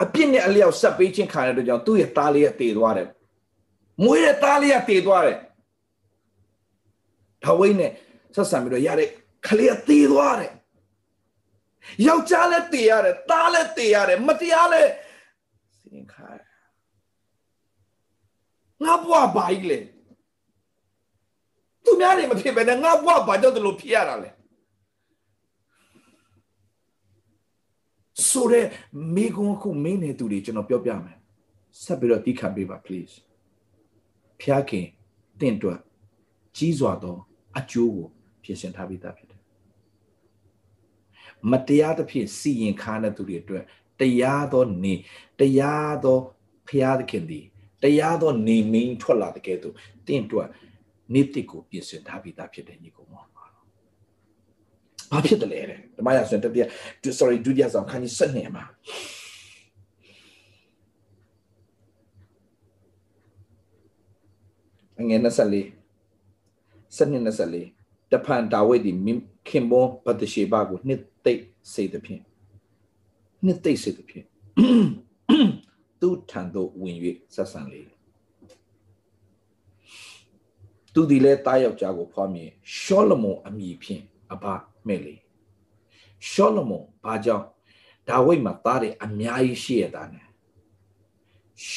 [0.02, 3.08] အပြစ်နဲ့အလျောက်ဆက်ပေးခြင်းခံရတဲ့ကြောင့်သူ့ရဲ့သားလေးကတည်သွားတယ်
[4.04, 5.38] မွေးတဲ့သားလေးကတည်သွားတယ်
[7.44, 7.90] ဒါဝိနဲ့
[8.34, 9.08] ဆက်ဆံပြီးတော့ရတဲ့
[9.46, 10.52] ခလေးကတည်သွားတယ်
[12.06, 14.92] ယောက်ျားလည်းတည်ရတယ်သားလည်းတည်ရတယ်မတရားလည်း
[15.80, 16.28] စင်ခါ
[18.84, 19.78] ငါဘွားဘာကြီးလဲ
[21.84, 24.30] သူများတွေမဖြစ်ပဲနဲ့ငါဘွားဘာကြောင့်ဒီလိုဖြစ်ရတာလဲ
[28.28, 28.66] ဆိုတဲ့
[29.14, 31.18] မိကုန်းခုမင်းနေသူတွေကျွန်တော်ပြောပြမယ်
[31.82, 33.14] ဆက်ပြီးတော့တိခတ်ပေးပါ please
[34.40, 34.86] ဖျားခင်
[35.40, 35.80] တင့်တွက်
[36.56, 37.16] ကြီးစွာသော
[37.58, 38.08] အကျိုးကို
[38.42, 39.23] ပြင်ဆင်ထားပြီးသားဖြစ်တယ်
[41.50, 43.64] မတရားသဖြင့်စီရင်ခါတဲ့သူတွေအတွက်
[44.00, 44.94] တရားသောနေ
[45.40, 46.18] တရားသော
[46.68, 47.44] ဖျားသခင်သည်
[47.82, 49.74] တရားသောနေမင်းထွက်လာတဲ့ကဲ့သို့
[50.06, 50.48] တင့်တွက်
[51.12, 53.14] နေ့တစ်ကိုပြင်ဆင်ထားပြီးသားဖြစ်တယ်ညီကောင်မ
[55.10, 56.64] ဘာဖြစ်တယ်လဲတဲ့ဓမ္မရဆိုတတိယ
[57.18, 58.64] sorry ဒုတိယဆောင်ခန်းကြီး7နှစ်မှာ
[65.08, 65.26] ငယ်24
[66.96, 67.24] 7နှစ်
[67.68, 68.92] 24တဖန်ဒါဝိဒ်ဒီ
[69.48, 71.42] ခင်ပွန်ဘတ်တရှေဘကိုနှစ်သိမ့်
[71.72, 72.22] စေသဖြင့်
[73.44, 74.26] နှစ်သိမ့်စေသဖြင့်
[76.00, 76.98] သူထံသို့ဝင်၍
[77.34, 77.80] ဆက်ဆံလေ
[80.92, 84.44] သူဒီလဲတားယောက်ျားကိုဖွားမြင်ရှောလမုန်အမိဖြင့်အဘ
[84.86, 85.14] မဲ့လေ
[86.30, 87.46] ရှောလမုန်ဘာကြောင့်
[88.08, 90.26] ဒါဝိဒ်မှာသားတွေအများကြီးရှိရတာနဲ့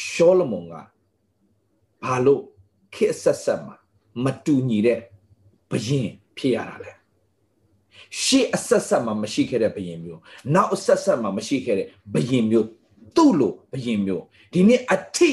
[0.09, 0.75] ရှောလမုန်က
[2.03, 2.43] ဘာလို့
[2.93, 3.75] ခေတ်ဆက်ဆက်မှာ
[4.23, 4.99] မတူညီတဲ့
[5.69, 6.91] ဘရင်ဖြစ်ရတာလဲ
[8.23, 10.21] ရှေ့အဆက်ဆက်မှာမရှိခဲ့တဲ့ဘရင်မျိုး
[10.55, 12.67] နောက်အဆက်ဆက်မှာမရှိခဲ့တဲ့ဘရင်မျိုး
[13.15, 15.29] သူ့လိုဘရင်မျိုးဒီနေ့အထိ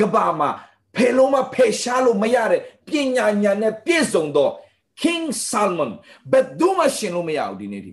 [0.00, 0.50] ကဘာမှာ
[0.96, 4.50] ဖယ်လုံးမဖယ်ရှားလို့မရတဲ့ပညာဉာဏ်နဲ့ပြည့်စုံသော
[5.00, 5.92] King Salmon
[6.30, 7.92] ဘယ်သူမှရှင်လို့မရဘူးဒီနေ့ဒီ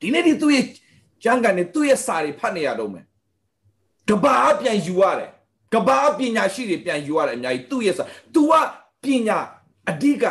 [0.00, 0.66] ဒီနေ့ဒီသူ့ရဲ့
[1.22, 3.04] ကျမ်းဂန်နဲ့သူ့ရဲ့စာတွေဖတ်နေရတော့မယ်
[4.08, 5.30] ကဘာပြန်ယူရတယ်
[5.74, 8.04] ကဘာပညာရှိတွေပြန်ယူရတယ်အများကြီးသူ့ရဲ့စာ
[8.34, 8.52] तू က
[9.02, 9.38] ပညာ
[9.90, 10.24] အဓိက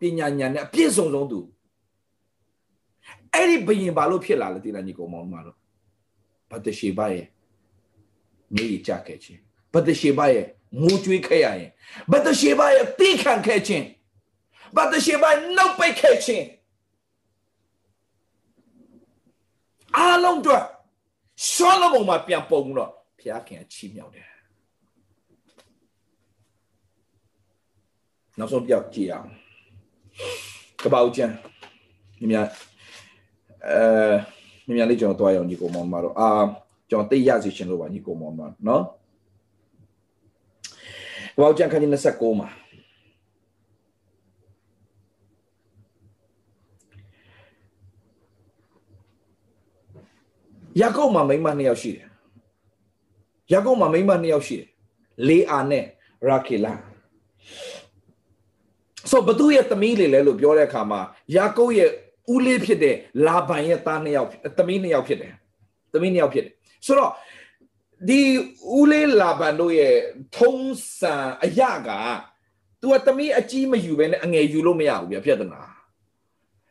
[0.00, 1.40] ပညာဉာဏ်နဲ့အပြည့်စုံဆုံးသူ
[3.34, 5.56] အဲ့ဒီဘယင်ဘာလို့ဖြစ်လာလဲဒီလားညီကောင်မောင်မတော်
[6.50, 7.26] ဘတ်တရှိဘရဲ့
[8.54, 9.40] မြေကြီးကြခဲ့ခြင်း
[9.72, 10.46] ဘတ်တရှိဘရဲ့
[10.80, 11.70] ငိုကြွေးခဲ့ရရင်
[12.10, 13.86] ဘတ်တရှိဘရဲ့တိခံခဲ့ခြင်း
[14.76, 16.46] ဘာတရှိပါနှုတ်ပိတ်ခဲ့ခြင်း
[19.96, 20.64] အားလုံးတော့
[21.50, 24.28] ရှောလမုန်မှာပြန်ပုံတော့ဘုရားခင်ချီးမြှောက်တယ်
[28.38, 29.30] နောက်ဆုံးပြောက်ကြည့်အောင်
[30.82, 31.32] ကပောက်ကျန်
[32.20, 32.36] မြမြ
[33.66, 34.12] အဲ
[34.66, 36.28] မြမြလေးကျွန်တော်တွားရအောင်ညီကိုမောင်မတော့အာ
[36.90, 38.82] ကျွန်တော်သိရစီရှင်လို့ပါညီကိုမောင်မနော်
[41.34, 42.48] ကပောက်ကျန်ခန်းကြီး29မှာ
[50.80, 52.06] ယာကုပ်မှာမိန်းမနှစ်ယောက်ရှိတယ်
[53.52, 54.68] ယာကုပ်မှာမိန်းမနှစ်ယောက်ရှိတယ်
[55.28, 55.84] လေအာနဲ့
[56.28, 56.72] ရာခေလာ
[59.10, 61.00] ဆိုဘသူရဲ့သမီးလေးလဲလို့ပြောတဲ့အခါမှာ
[61.36, 61.90] ယာကုပ်ရဲ့
[62.34, 62.96] ဦးလေးဖြစ်တဲ့
[63.26, 64.28] လာဘန်ရဲ့သားနှစ်ယောက်
[64.58, 65.34] သမီးနှစ်ယောက်ဖြစ်တယ်
[65.92, 66.54] သမီးနှစ်ယောက်ဖြစ်တယ်
[66.86, 67.12] ဆိုတော့
[68.08, 68.20] ဒီ
[68.78, 69.94] ဦးလေးလာဘန်တို့ရဲ့
[70.36, 71.90] ထုံးစံအရာက
[72.80, 75.60] तू ကသမီးအကြီးမယူဘဲနဲ့အငယ်ယူလို့မရဘူးဗျပြဿနာ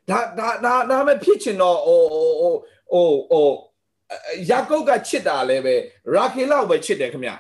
[0.09, 1.99] ဒါဒါဒါဒါမဲ့ဖြစ်ချင်တော့ဟို
[2.41, 2.55] ဟို
[2.91, 3.49] ဟိုဟို
[4.49, 5.75] ယာကုပ်ကချစ်တာလည်းပဲ
[6.13, 7.31] ရာခေလောက်ပဲချစ်တယ်ခင်ဗျ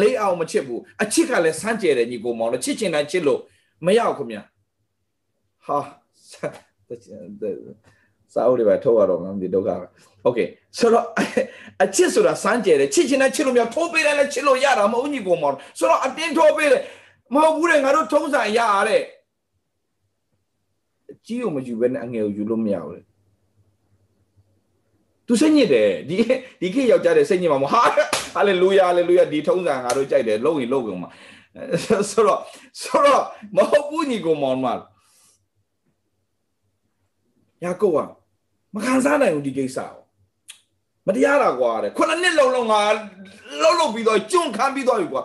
[0.00, 3.40] လေးအောင်မချစ်ဘူးအချစ်ကလည်းစမ်းကြယ်တယ်ညီကိုမောင်လို့ချစ်ချင်တိုင်းချစ်လို့
[3.85, 4.39] မရဘူးခင်ဗျ
[5.65, 5.77] ဟာ
[8.33, 9.85] စာအုပ်တွေပဲထုတ်ရတော့မှဒီဒုက္ခပဲ
[10.23, 10.39] โอเค
[10.77, 11.05] ဆိုတော့
[11.83, 16.81] အချစ်ဆိုတာစမ်းကြယ်တယ်ချစ်ချင်တဲ့ချစ်လို့မရထိုးပေးတယ်လည်းချစ်လို့ရတာမဟုတ်ညီကိုမောင်ဆိုတော့အတင်းထိုးပေးတယ်
[17.33, 19.01] မဟုတ်ဘူးတဲ့ငါတို့ထုံးစံရရတဲ့
[21.11, 23.01] အကြီးကိုမယူဘဲနဲ့အငယ်ကိုယူလို့မရဘူးလေ
[25.27, 26.15] သူစိတ်ညစ်တယ်ဒီ
[26.61, 27.83] ဒီခေတ်ယောက်ျားတဲ့စိတ်ညစ်မှာမဟာ
[28.35, 31.09] ဟာလေလုယာလေလုယာဒီထုံးစံငါတို့ကြိုက်တယ်လုံရင်လုံကုန်မှာ
[32.10, 32.40] ဆိုတော့
[32.82, 33.22] ဆိုတော့
[33.56, 34.66] မဟုတ်ဘူးညီကိုမောင်မ
[37.64, 37.98] ယာကုပ်က
[38.74, 40.02] မခံစားနိုင်ဘူးဒီကိစ္စကို
[41.06, 42.82] မတရားတာကွာတဲ့ခုနှစ်လုံးလုံးငါ
[43.62, 45.22] လှုပ်လှုပ်ပြီးတော့ကျွန့်ခမ်းပြီးတော့ပြီကွာ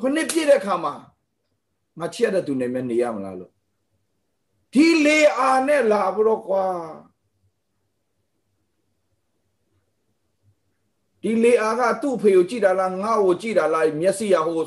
[0.00, 0.94] ခုနှစ်ပြည့်တဲ့အခါမှာ
[1.98, 3.52] ငါချစ်ရတဲ့သူနဲ့မနေရမလားလို့
[4.72, 6.64] ဒီလေအာနဲ့လာဘတော့ကွာ
[11.22, 14.62] ဒီလေအာကသူ့ဖေကိုကြည့်တာလားငါ့ကိုကြည့်တာလားမျက်စိရဟို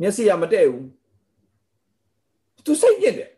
[0.00, 0.86] မျက်စိရမတည့်ဘူး
[2.64, 3.30] သူစိတ်ညစ်တယ်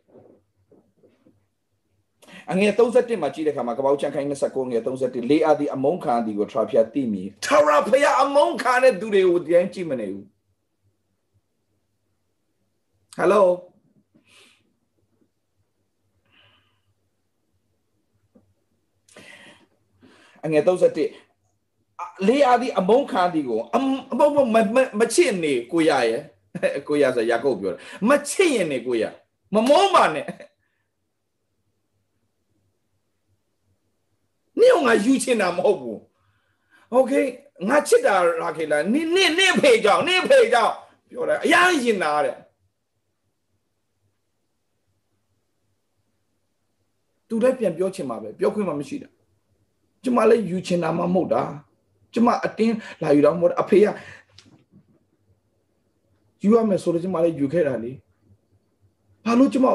[2.50, 10.24] အငယ်31မှာကြည့်တဲ့ခါမှာကပောက်ချန်ခိုင်း29ငယ်31လေအာဒီအမုန်းခံဒီကိုထရာဖျာတိမီထရာဖျာအမုန်းခံတဲ့သူတွေကိုတိုင်းကြည့်မနေဘူး
[13.16, 13.46] ဟယ်လို
[20.44, 23.78] အငယ်31လေအာဒီအမုန်းခံဒီကိုအ
[24.18, 24.50] မုန်း
[25.00, 26.22] မချစ်နေကိုရရဲ့
[26.87, 29.03] ကိုရဆိုယာကုပ်ပြောတယ်မချစ်ရင်နေကိုရ
[29.53, 30.25] မမောပါနဲ့
[34.59, 35.99] နင့်ငါယူချင်တာမဟုတ်ဘူး
[36.91, 37.13] โอเค
[37.67, 40.73] ငါချစ်တာရာခေလာနင့်နင့်နင့်ဖေကြောင့်နင့်ဖေကြောင့်
[41.09, 42.35] ပြောတယ်အရင်ရင်နာတဲ့
[47.27, 49.09] သူလည်းပြန်ပြောချင်မှာပဲပြောခွင့်မှမရှိတာ
[50.03, 51.41] ကျမလည်းယူချင်တာမှမဟုတ်တာ
[52.13, 53.85] ကျမအတင်းလာယူတော့မဟုတ်အဖေက
[56.45, 57.91] ယူရမယ်ဆိုလို့ကျမလည်းယူခဲ့တာလေ
[59.25, 59.67] ဘာလို့ကျမ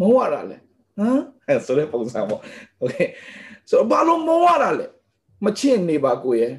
[0.00, 0.56] မဝရတာလဲ
[0.98, 2.40] ဟမ်အဲဆိုတဲ့ပုံစံပေါ့
[2.78, 2.94] โอเค
[3.68, 4.86] ဆိုတော့ဘာလို့မဝရတာလဲ
[5.44, 6.52] မချင့်နေပါကိုရဲ့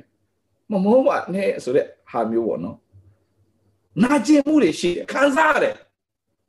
[0.72, 2.78] မမောပါနဲ့ဆိုတဲ့ဟာမျိုးပေါ့နော်
[4.04, 5.82] နာကျင်မှုတွေရှိတယ်ခံစားရတယ်ဒါ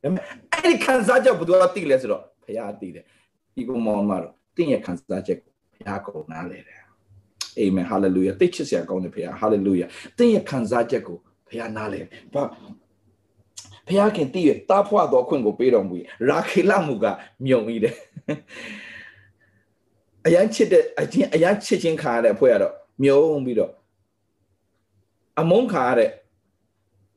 [0.02, 3.04] ပေမဲ့အဲ့ဒီခံစားချက်ဘယ်သူကသိလဲဆိုတော့ဖခင်သိတယ်
[3.54, 6.78] ဒီကောင်မောင်မတော့တင်းရဲ့ခံစားချက်ကိုဖခင်ကနားလေတယ်
[7.58, 9.86] အာမင်ဟာလေလုယာသိချစ်စရာကောင်းတယ်ဖခင်ဟာလေလုယာ
[10.18, 11.18] တင်းရဲ့ခံစားချက်ကို
[11.48, 12.00] ဖခင်နားလေ
[12.34, 12.42] ဘာ
[13.87, 15.95] ဖခင်တည်ရတာဖွာတော်ခွင့်ကိုပေးတော်မူ
[16.29, 17.05] ရာခေလမှုက
[17.45, 17.95] မြုံပြီးတယ်
[20.25, 22.73] အရန်ချစ်တဲ့အချင်းအရန်ချစ်ချင်းခါရတဲ့အဖွဲ့ကတော့
[23.03, 23.71] မြုံပြီးတော့
[25.39, 26.11] အမုန်းခါရတဲ့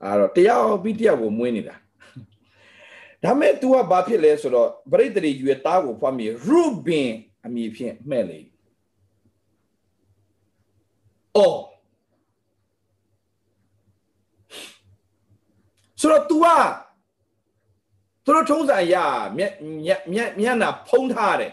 [0.05, 1.77] အဲ့တော့တရားပြီးတရားကိုမွေးနေတာ
[3.23, 7.11] ဒါမဲ့ तू ကဘာဖြစ်လဲဆိုတော့ပရိသေရွေတားကိုဖွားမိရုဘင်
[7.45, 8.41] အမည်ဖြင့်မှဲ့လေ
[11.37, 11.61] အော်
[16.01, 16.47] ဆိုတော့ तू က
[18.25, 18.97] သူတို့ထုံးစံရ
[19.37, 19.53] မျက်
[19.85, 20.01] မျက်
[20.41, 21.53] မျက်နှာဖုံးထားတယ်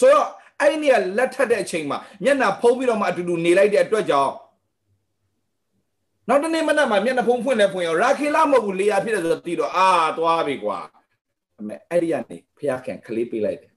[0.00, 0.28] ဆိုတော့
[0.60, 4.34] အဲ့ဒီကလက်ထက်တဲ့အချိန်မှာမျက်နှာဖုံးပြီးတော့မှအတူတူနေလိုက်တဲ့အတွက်ကြောင့်
[6.28, 9.88] နောက်တနေ့မနက်မှာမျက်နှာဖုံးဖွင့်လဲဖွင့်ရောရာခေလာမဟုတ်ဘူးလေယာဖြစ်တယ်ဆိုတော့တီးတော့အာ
[10.18, 10.78] သွားပြီကွာ
[11.58, 13.72] အမေအဲ့ဒီကနေဖះခင်ကလေးပေးလိုက်တယ်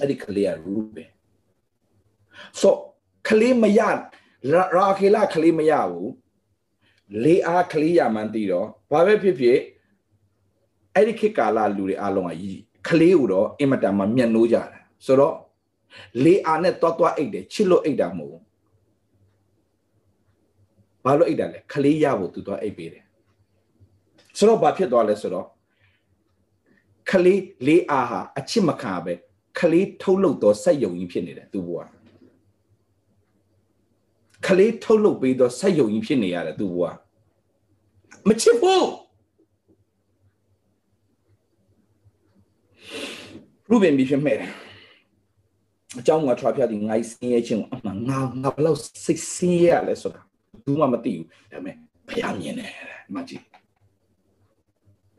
[0.00, 1.04] အဲ့ဒီကလေးကရူပဲ
[2.60, 2.74] ဆို
[3.28, 6.10] ကလေးမရရာခေလာကလေးမရဘူး
[7.24, 9.58] လေအားကလေးရမှန်းတီးတော့ဘာပဲဖြစ်ဖြစ်
[10.94, 12.32] အဲ့ဒီခေတ်ကာလလူတွေအားလုံးက
[12.88, 14.62] ကလေးကိုတော့အင်မတန်မှမျက်နှိုးကြတာ
[15.06, 15.34] ဆိုတော့
[16.24, 18.42] လေအားနဲ့တွားတွားအိတ်တယ်ချစ်လို့အိတ်တာမဟုတ်ဘူး
[21.04, 23.04] ဘာလို့အိတ်တာလဲခလေးရဖို့သူသွားအိတ်ပေးတယ်
[24.38, 25.46] ဆိုတော့ဘာဖြစ်သွားလဲဆိုတော့
[27.10, 29.14] ခလေးလေးအားဟာအချစ်မခံပဲ
[29.58, 31.78] ခလေးထုတ်လုပ်တော့စက်ယုံကြီးဖြစ်နေတယ်သူဘဝ
[34.46, 36.84] ခလေးထုတ်လုပ်ပေးတော့စက်ယုံကြီးဖြစ်နေရတယ်သူဘဝ
[38.28, 38.88] မချစ်ဘူး
[43.70, 44.50] ရူဘင်ပြီးဖြစ်မဲ့တယ်
[45.98, 50.22] အကြောင်းကထွားပြသည်ငါစင်းရဲ့ချင်းအမှငါငါဘလို့စိတ်စင်းရလဲဆိုတာ
[50.64, 51.74] ဘူးမှမသိဘူးဒါပေမဲ့
[52.08, 52.72] ဖះမြင်တယ်
[53.14, 53.42] မကြည့်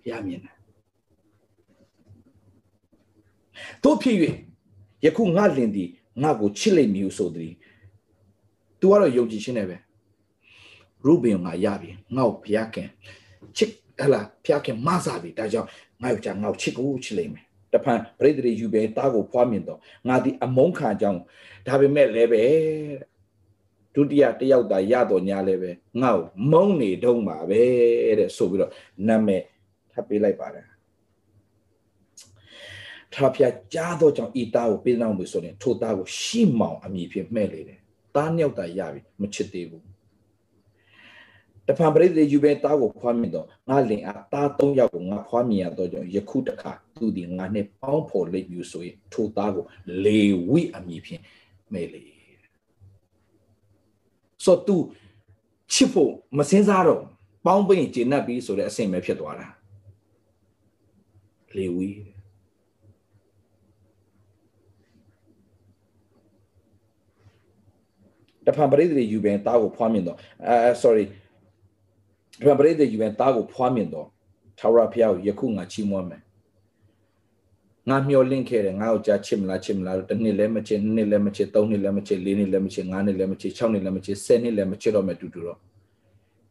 [0.04, 0.56] ဖះမြင်တယ်
[3.84, 4.18] တို့ဖြစ်၍
[5.06, 5.90] ယခုငါလင်သည်
[6.24, 7.52] ငါကိုချစ်လိမ့်မည်ဟုဆိုသည်
[8.82, 9.78] तू ကတော့ယုံကြည်ခြင်းနဲ့ပဲ
[11.06, 12.88] ရူဘင်ငါရပြီငါ့ကိုဘုရားခင်
[13.58, 15.68] ချစ်ဟလာဘုရားခင်မဆာပြီဒါကြောင့်
[16.04, 21.20] ငါ့ကိုကြာငါ့ကိုချစ်ကိုချစ်လိမ့်မယ်တဖန်ပရိသေတွေယူပဲတားကိုဖွားမြင်တော့ငါဒီအမုန်းခံကြောင်း
[21.68, 22.44] ဒါပေမဲ့လည်းပဲ
[23.96, 25.72] ဒုတိယတယောက်သာရတော့ညာလည်းပဲ
[26.02, 27.62] ငါ့ကိုမုန်းနေတော့မှာပဲ
[28.20, 28.72] တဲ့ဆိုပြီးတော့
[29.08, 29.44] နာမည်
[29.92, 30.66] ထပ်ပေးလိုက်ပါတယ်
[33.14, 37.80] ထာဖျားကြားတော့ကြောင့်ဤသားကိုပေးနောက်မှုဆိုရင်ထိုသားကိုရှီမောင်အမည်ဖြင့်မှဲ့လေတယ်။
[38.16, 39.84] သားနှစ်ယောက်သာရပြီမချစ်သေးဘူး။
[41.68, 49.66] တဖန်ပရိသေယူပဲသားကိုဖွားမြင်တော့ငါလင်အားသား၃ယောက်ကိုငါဖွားမြင်ရတော့ကြောင့်ယခုတခါသူဒီငါနဲ့ပေါင်းဖော်လိမ့်မည်ဆိုရင်ထိုသားကို
[50.04, 51.22] လေဝိအမည်ဖြင့်
[51.74, 52.04] မှဲ့လေ။
[54.46, 54.76] ဆိုတော့ तू
[55.74, 57.02] ချစ်ဖို့မစင်းစားတော့
[57.46, 59.48] ပေါင်းပိန်ကျင့်납ပြီးဆိုတဲ့အဆင့်ပဲဖြစ်သွားတာ။
[61.58, 61.88] လေဝိ
[68.46, 70.18] တဖန်ပရိသေယူပင်တားကိုဖွားမြင်တော့
[70.48, 71.06] အဲ sorry
[72.40, 74.08] တဖန်ပရိသေယူပင်တားကိုဖွားမြင်တော့
[74.60, 76.22] ထာဝရဘုရားကိုယခုငါချီးမွမ်းမယ်
[77.90, 85.60] ငါမျောလင့်ခဲ့တယ်ငါ့ကိုကြားချစ်မလားချစ်မလားတစ်နှစ်လည်းမချစ်နှစ်နှစ်လည်းမချစ်သုံးနှစ်လည်းမချစ်လေးနှစ်လည်းမချစ်ငါးနှစ်လည်းမချစ်၆နှစ်လည်းမချစ်ဆယ်နှစ်လည်းမချစ်တော့မယ်တူတူတော့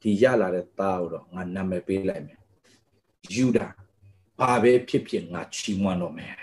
[0.00, 2.38] ဒီရလာတဲ့သားကိုတော့ငါနာမည်ပေးလိုက်မယ်
[3.34, 3.66] ယူဒာ
[4.40, 6.34] ဘာပဲဖြစ်ဖြစ်ငါချီးမွမ်းတော့မယ်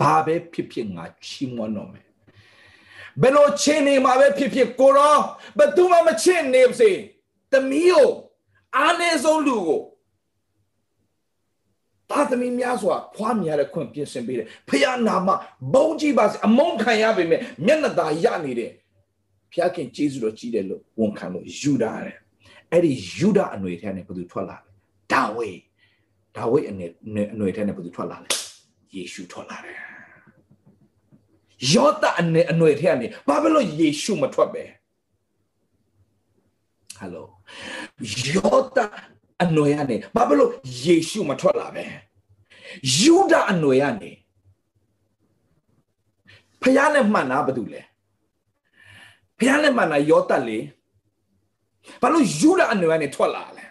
[0.00, 2.06] ဘာပဲဖြစ်ဖြစ်ငါချီးမွမ်းတော့မယ်
[3.20, 5.18] ဘယ်လိုချင်းနေမှာပဲဖြစ်ဖြစ်ကိုရော
[5.58, 6.90] ဘသူမှမချစ်နေပါစေ
[7.52, 8.08] သမီးကို
[8.76, 9.80] အားနည်းဆုံးလူကို
[12.10, 15.28] သားသမီးများစွာဖွားမြင်ရတဲ့ခွင့်ပြင်ဆင်ပေးတယ်ဖခင်နာမ
[15.72, 18.72] ဘုန်းကြီးပါစေအမုန်းခံရပေမဲ့မျက်နှာသာရနေတယ်
[19.52, 22.16] ဖခင်ကျေးဇူးတော်ကြီးတယ်လို့ဝန်ခံလို့ယူတာတဲ့
[22.70, 24.70] အဲ့ဒီယူဒအနွေထဲနဲ့ဘယ်သူထွက်လာလဲ
[25.12, 25.48] ဒါဝိ
[26.36, 26.86] ဒါဝိအနွေ
[27.34, 28.30] အနွေထဲနဲ့ဘယ်သူထွက်လာလဲ
[28.94, 29.91] ယေရှုထွက်လာတယ်
[31.74, 34.64] ယောသအနွေအနွေထဲကနေဘာဖြစ်လို့ယေရှုမထွက်ပဲ
[36.98, 37.26] ဟယ်လို
[38.34, 38.78] ယောသ
[39.42, 40.50] အနွေကနေဘာဖြစ်လို့
[40.84, 41.84] ယေရှုမထွက်လာပဲ
[42.98, 44.10] ယူဒအနွေကနေ
[46.62, 47.82] ဖျားနဲ့မှန်တာဘာတူလဲ
[49.38, 50.58] ဖျားနဲ့မှန်တာယောသလေ
[52.00, 53.66] ဘာလို့ယူဒအနွေကနေထွက်လာလဲ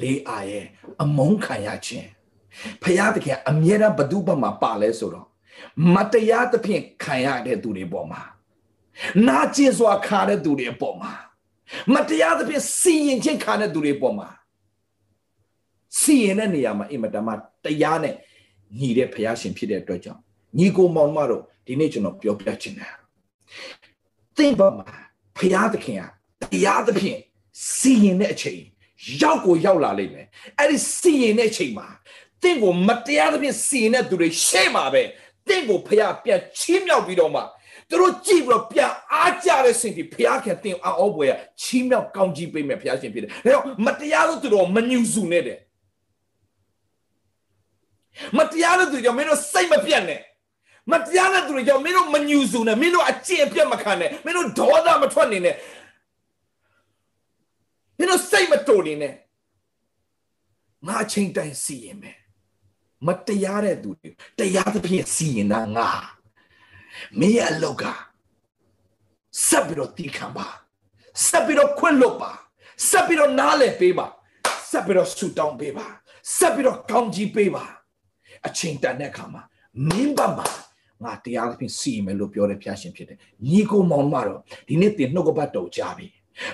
[0.00, 0.66] လေအာရဲ့
[1.02, 2.08] အမုန်းခံရခြင်း
[2.82, 5.26] ဖရာသခင်အမြဲတမ်းဘဒုဘမှာပါလဲဆိုတော့
[5.94, 8.22] မတရားသဖြင့်ခံရတဲ့သူတွေပေါ်မှာ
[9.28, 11.12] နာကျင်စွာခါတဲ့သူတွေပေါ်မှာ
[11.94, 14.28] မတရားသဖြင့်စီရင်ခြင်းခံတဲ့သူတွေပေါ်မှာ
[16.00, 17.32] စီရင်တဲ့နေရာမှာအင်မတန်မှ
[17.64, 18.14] တရားနဲ့
[18.78, 20.20] ညီတဲ့ဖရာရှင်ဖြစ်တဲ့အတွက်ကြောင့်
[20.58, 22.94] ညီကိုမောင်မတို့ဒီနေ့ကျွန်တော်ပြောပြချင်တယ်
[24.36, 24.88] သင်ပေါ်မှာ
[25.38, 26.02] ဖရာသခင်က
[26.52, 27.18] တရားသဖြင့်
[27.76, 28.62] စီရင်တဲ့အချိန်
[29.22, 30.26] ရောက်ကိုရောက်လာလိမ့်မယ်
[30.58, 31.86] အဲ့ဒီစီရင်တဲ့အချိန်မှာ
[32.42, 35.02] တင့်ကိုမတရားသဖြင့်စီရင်တဲ့သူတွေရှေ့မှာပဲ
[35.48, 37.42] တင့်ကိုဖျားပြန်ချီးမြှောက်ပြီးတော့မှ
[37.88, 41.32] သူတို့ကြည့်ပြီးတော့ပြန်အားကြတဲ့စင်ဒီဖျားခင်တင်အောပွဲက
[41.62, 45.58] ချီးမြှောက်ကောင်းကြီးပေးမယ်ဖျားရှင်ဖြစ်တယ်ဒါကြောင့်မတရားလို့သူတို့မညူစုနဲ့တဲ့
[48.38, 50.20] မတရားလို့သူကြောင့်မင်းတို့စိတ်မပြတ်နဲ့
[50.92, 55.56] မတရားတဲ့သူတွေကြောင့်မင်းတို့မညူစုနဲ့မင်းတို့အကျင့်အပြတ်မခံနဲ့မင်းတို့ဒေါသမထွက်နေနဲ့
[57.98, 59.14] မင်းတို့စိတ်မတိုနေနဲ့
[60.86, 62.19] ငါအချိန်တိုင်းစီရင်မယ်
[63.06, 65.88] မတရားတဲ့သူတွေတရားသဖြင့်စီရင်တာငါ
[67.18, 67.84] မင်းရဲ့အလောက်က
[69.46, 70.46] ဆက်ပြီးတော့တီးခံပါ
[71.26, 72.32] ဆက်ပြီးတော့ခွင့်လွတ်ပါ
[72.88, 74.06] ဆက်ပြီးတော့နားလည်ပေးပါ
[74.70, 75.86] ဆက်ပြီးတော့ဆူတောင်းပေးပါ
[76.36, 77.64] ဆက်ပြီးတော့ကောင်းကြီးပေးပါ
[78.46, 79.42] အချိန်တန်တဲ့အခါမှာ
[79.88, 80.46] မင်းဘမှာ
[81.02, 86.06] ငါတရားသဖြင့်စီရင်မယ်လို့ပြောတဲ့ဖျားရှင်ဖြစ်တယ်ညီကိုမောင်မတော့ဒီနေ့တင်နှုတ်ကပတ်တော်ကြပြီ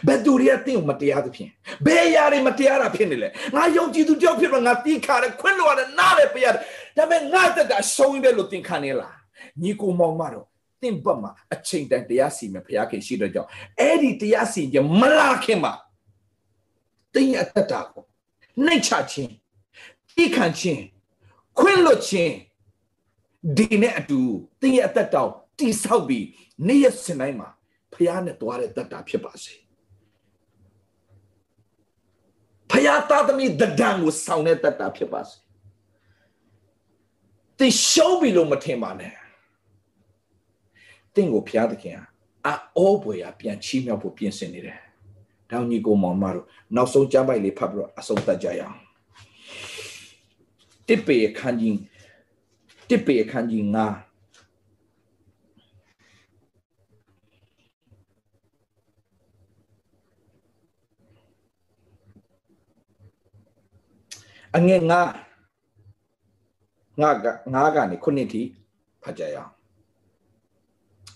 [0.07, 1.51] ဘယ်သူတွေကတင့်ကိုမတရားသဖြင့်
[1.87, 6.61] ဘယ်ຢာတွေမတရားတာဖြစ်နေလဲငါယုံကြည်သူကြောက်ဖြစ်တော့ငါတီးခါတယ်ခွင့်လို့ရတယ်နားလည်းပေးရတယ်
[6.97, 9.17] ဒါပေမဲ့ငါတက်တာရှုံးတယ်လို့သင်ခံနေလား
[9.63, 10.47] ညီကိုမောင်မတော့
[10.83, 13.49] တင့်ဘက်မှာအချိန်တန်တရားစီမယ်ဘုရားခင်ရှိတော့ကြောင့်
[13.81, 15.73] အဲ့ဒီတရားစီကြမလာခင်မှာ
[17.15, 18.05] တင်းရတက်တာကို
[18.65, 19.33] နှိတ်ချခြင်း
[20.17, 20.83] တီးခံခြင်း
[21.59, 22.35] ခွင့်လွတ်ခြင်း
[23.57, 24.21] ဒီနဲ့အတူ
[24.61, 26.27] တင်းရအသက်တောင်တိဆောက်ပြီး
[26.67, 27.49] နေ့ရက်စင်တိုင်းမှာ
[27.93, 29.55] ဖះနဲ့တွားတဲ့တတ်တာဖြစ်ပါစေ
[32.87, 35.37] ဖယားသားသမီးတဒံကိုဆောင်တဲ့တတ်တာဖြစ်ပါစေ
[37.59, 39.13] သင်ရှုံးပြီလို့မထင်ပါနဲ့
[41.15, 44.79] သင်ကိုဖျားသခင်ဟာအောပွေရပြန်ချီးမြှောက်ဖို့ပြင်ဆင်နေတယ်။
[45.51, 48.79] တောင်ကြီးကိုမောင်မတို့နောက်ဆုံးကြမ်းပိုက်လေးဖတ်ပြီးတော့အဆုံးသတ်ကြရအောင်။
[50.89, 51.79] တစ်ပေခန်းကြီး
[52.89, 54.06] တစ်ပေခန်းကြီး9
[64.57, 65.01] အငယ်ငါ
[67.01, 68.43] ငါကငါကနေခုနှစ်ထိ
[69.03, 69.51] ဖတ်ကြရအောင်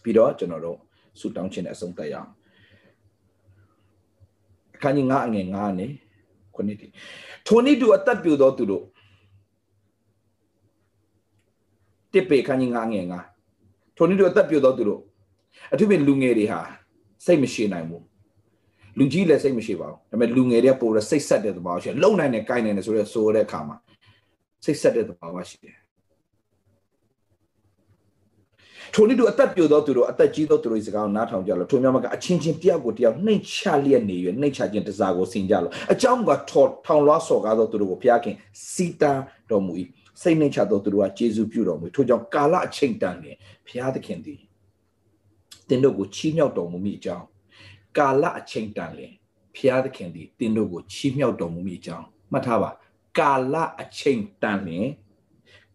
[0.02, 0.78] ပြီးတော့ကျွန်တော်တို့
[1.18, 2.28] ဆူတောင်းခြင်းနဲ့အဆုံးသတ်ရအောင်
[4.74, 5.90] အခန်းကြီး9အငယ်9နဲ့
[6.54, 6.86] ခုနှစ်ထိ
[7.46, 8.84] ထိုနည်းတူအသက်ပြူသောသူတို့
[12.12, 13.06] တစ်ပေခန်းကြီး9အငယ်
[13.50, 15.00] 9ထိုနည်းတူအသက်ပြူသောသူတို့
[15.72, 16.60] အထူးဖြင့်လူငယ်တွေဟာ
[17.24, 18.04] စိတ်မရှိနိုင်ဘူး
[18.98, 23.76] လူကြီးလည်းစိတ်မရှိပါဘူးဒါပေမဲ့လူငယ်တွေကပိုတော့စိတ်ဆက်တဲ့သဘောရှိတယ်လုံနိုင်တယ်ကိုင်းနိုင်တယ်ဆိုတော့ဆိုတဲ့အခါမှာ
[24.64, 25.80] စိတ်ဆက်တဲ့သဘောရှိတယ်
[28.94, 38.34] ထိုနည်းတူအသက်ပြိုသောသူတို့အသက်ကြီးသောသူတို့စကားကိုနားထောင်ကြလို့ထိုများမကအချင်းချင်းတယောက်ကိုတယောက်နှိမ်ချလျက်နေ၍နှိမ်ချခြင်းတစားကိုဆင်ကြလို့အကြောင်းကထော်ထောင်လွှားစော်ကားသောသူတို့ကိုဘုရားခင်
[38.72, 39.12] စီတာ
[39.50, 39.72] တော်မူ၏
[40.22, 43.36] စိတ်နှိမ်ချသောသူတို့ကကျေးဇူးပြုတော်မူထို့ကြောင့်ကာလအချိန်တန်လျင်
[43.66, 44.40] ဘုရားသခင်သည်
[45.68, 47.24] တင်တို့ကိုချီးမြှောက်တော်မူမိအကြောင်း
[47.98, 49.14] ကာလအချိန်တန်လျင်
[49.54, 52.70] ဘုရားသခင်သည်တင်တို့ကိုချီးမြှောက်တော်မူမိအကြောင်းမှတ်ထားပါ
[53.18, 54.88] ကာလအချိန်တန်လျင်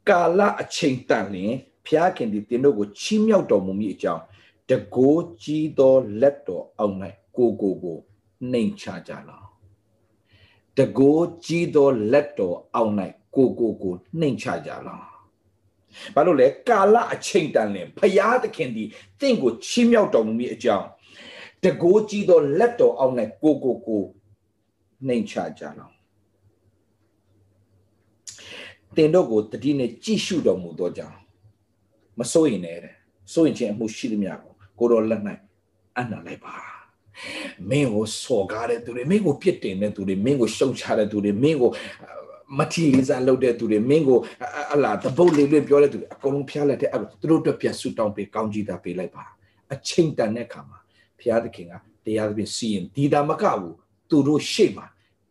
[0.10, 1.54] ကာလအချိန်တန်လျင်
[1.86, 4.24] ဖျားခင်သည်တင်တို့ကိုချီးမြှောက်တော်မူမည်အကြောင်း
[4.70, 6.96] တကိုးကြီးသောလက်တော်အောက်၌
[7.38, 7.98] ကိုကိုကို
[8.52, 9.48] နှိမ်ချကြလောင်
[10.78, 12.94] တကိုးကြီးသောလက်တော်အောက်၌
[13.36, 15.06] ကိုကိုကိုနှိမ်ချကြလောင်
[16.16, 18.88] ဘာလို့လဲကာလအချိန်တန်လင်ဖျားသခင်သည်
[19.20, 20.88] တင့်ကိုချီးမြှောက်တော်မူမည်အကြောင်း
[21.66, 23.14] တကိုးကြီးသောလက်တော်အောက်၌
[23.44, 24.04] ကိုကိုကို
[25.08, 25.94] နှိမ်ချကြလောင်
[28.96, 31.18] တင်တို့ကိုတတိနဲ့ကြည့်ရှုတော်မူသောကြောင့်
[32.20, 32.82] မစိုးရင်လည်း
[33.34, 35.22] စိုးရင်ချင်းအမှုရှိသမျှကိုကိုတော်လက်၌
[35.98, 36.54] အနံ့လိုက်ပါ
[37.70, 41.72] မင်းကိုစော်ကားတဲ့သူတွေမင်းကိုပြစ်တင်တဲ့သူတွေမင်းကိုရှုံချတဲ့သူတွေမင်းကို
[42.58, 44.20] မထီလေးစားလုပ်တဲ့သူတွေမင်းကို
[44.74, 49.24] အလားတပုတ်လေးလေးပြောတဲ့သူတွေအကုန်လုံးဖျားလက်တဲ့အဲ့သူတို့အတွက်ပြန်ဆူတောင်းပေးကောင်းကြီးတာပေးလိုက်ပါ
[49.74, 50.80] အချိန်တန်တဲ့အခါမှာ
[51.22, 51.74] ဖျားသခင်က
[52.06, 53.76] တရားသဖြင့်စီရင်ဒီတာမကဘူး
[54.10, 54.86] သူတို့ရှေ့မှာ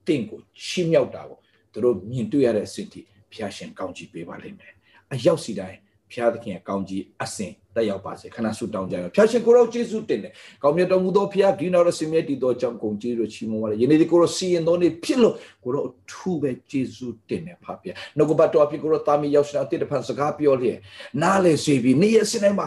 [0.06, 1.38] တင့်ကိုချီးမြှောက်တာကို
[1.72, 3.00] သူတို့မြင်တွေ့ရတဲ့အစဉ်ထိ
[3.32, 4.72] ဖျားရှင်ကောင်းကြီးပေးပါလိမ့်မယ်
[5.12, 5.78] အရောက်စီတိုင်း
[6.12, 10.32] ဖျားသခင်ကောင်းကြီးအစဉ်တက်ရောက်ပါစေခဏဆုတောင်းကြရအောင်ဖျားရှင်ကိုရောယေရှုတင်တယ်
[10.62, 20.78] ကောင်းမြတ်တော်မူသောဖျားဒီနောက်ရစင်မြတ်တည်သောကြောင့်ကုန်ကြီးတို့ချီးမွမ်းပါလေယနေ့ဒီကိုရောစီရင်တော်နေဖြစ်လို့ကိုရောအထူးပဲယေရှုတင်တယ်ဖဗျာနှုတ်ကပတ်တော်အဖြစ်ကိုရောတာမီရောက်စတဲ့အတိတ်ဖန်စကားပြောလျက်
[21.22, 22.66] နားလေစေပြီးနေ့ရက်စနေမှာ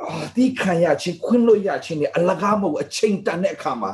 [0.00, 3.90] အာဒီခံရချင်းခွင့်လို့ရချင်းနဲ့အလကားမဟုတ်အချိန်တန်တဲ့အခါမှာ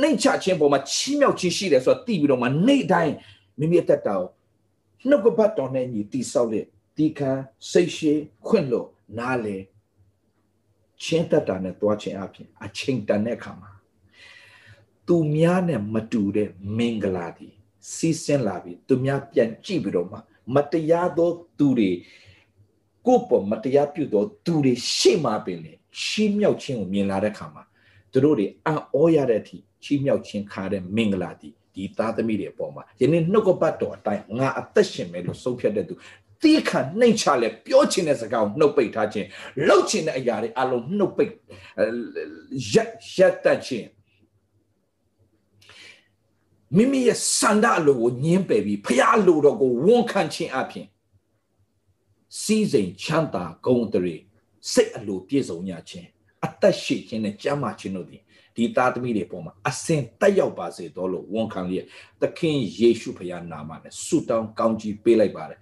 [0.00, 3.14] နှိမ့်ချခြင်းပေါ်မှာချီးမြှောက်ခြင်းရှိတယ်ဆိုတော့သိပြီးတော့မှနေ့တိုင်း
[3.58, 4.28] မိမိအသက်တာကို
[5.08, 6.64] နှုတ်ကပတ်တော်နဲ့ညီတိဆောက်တဲ့
[6.96, 7.30] တီခံ
[7.70, 8.12] စိတ်ရှိ
[8.46, 9.56] ခွင့်လို့နားလေ
[11.02, 13.70] ချင်းတတ်တာနဲ့တွားခြင်းအပြင်အချိန်တန်တဲ့အခါမှာ
[15.06, 17.48] သူများနဲ့မတူတဲ့မင်္ဂလာဒီ
[17.94, 20.18] စီးဆင်းလာပြီးသူများပြန်ကြည့်ပြီးတော့မှ
[20.54, 21.90] မတရားသောသူတွေ
[23.06, 27.62] ကိုယ့်ပေါ်မတရားပြုသောသူတွေရှေ့မှာပင်လေချီးမြှောက်ခြင်းကိုမြင်လာတဲ့အခါမှာ
[28.12, 35.94] သူတို့တွေအံ့ဩရတဲ့အထိချီးမြှောက်ခြင်းခါတဲ့မင်္ဂလာဒီဒီသားသမီးတွေအပေါ်မှာယနေ့နှုတ်ကပတ်တော်အတိုင်းငါအသက်ရှင်မယ်လို့ဆုံးဖြတ်တဲ့သူ
[36.42, 39.26] တီးခါနှိမ့်ချလဲပြောချင်တဲ့စကားကိုနှုတ်ပိတ်ထားခြင်း
[39.66, 41.32] လှုပ်ချင်တဲ့အရာတွေအလုံးနှုတ်ပိတ်
[42.72, 43.88] ရက်ရက်တတ်ခြင်း
[46.76, 50.86] မိမိရဲ့စန္ဒအလိုကိုညင်းပယ်ပြီးဖျားလိုတော့ကိုဝန်ခံခြင်းအပြင်
[52.38, 54.16] စီးစိမ်ချမ်းသာဂုဏ်တရေ
[54.72, 56.08] စိတ်အလိုပြည့်စုံညာခြင်း
[56.46, 58.22] အသက်ရှိခြင်းနဲ့ကြမ်းမာခြင်းတို့သည်
[58.56, 61.86] ဒီသားသမီးတွေပေါ်မှာအစင်တက်ရောက်ပါစေတော့လို့ဝန်ခံလျက်
[62.20, 65.60] သခင်ယေရှုဖခင်နာမနဲ့ဆုတောင်းကောင်းကြီးပေးလိုက်ပါတယ်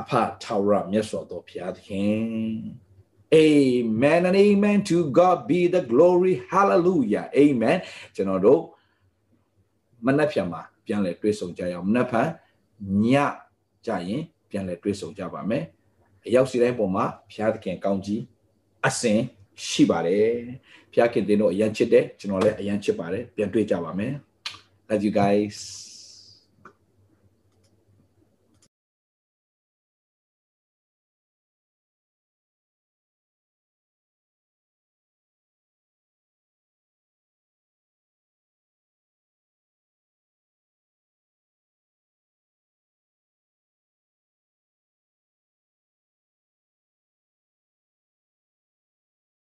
[0.00, 0.10] အဖ
[0.42, 2.20] ထာဝရမြတ်စွာသောဘုရားသခင်
[3.32, 7.78] Amen and amen to God be the glory hallelujah amen
[8.14, 8.62] ကျွန်တော်တို့
[10.06, 12.28] မနက်ဖြန်မှာပြန်လည်တွေ့ဆုံကြရအောင်မနက်ဖြန်
[13.04, 13.06] ည
[13.86, 15.64] ကြရင်ပြန်လည်တွေ့ဆုံကြပါမယ်
[16.26, 18.22] အရောက်စီတိုင်းပုံမှာဘုရားသခင်ကောင်းကြီး
[18.86, 19.20] အစဉ်
[19.68, 20.28] ရှိပါတယ်
[20.92, 24.14] ဘုရားခင်တင်တို့အရန်ချစ်တယ်ကျွန်တော်လည်းအရန်ချစ်ပါတယ်ပြန်တွေ့ကြပါမယ်
[24.88, 25.89] love you guys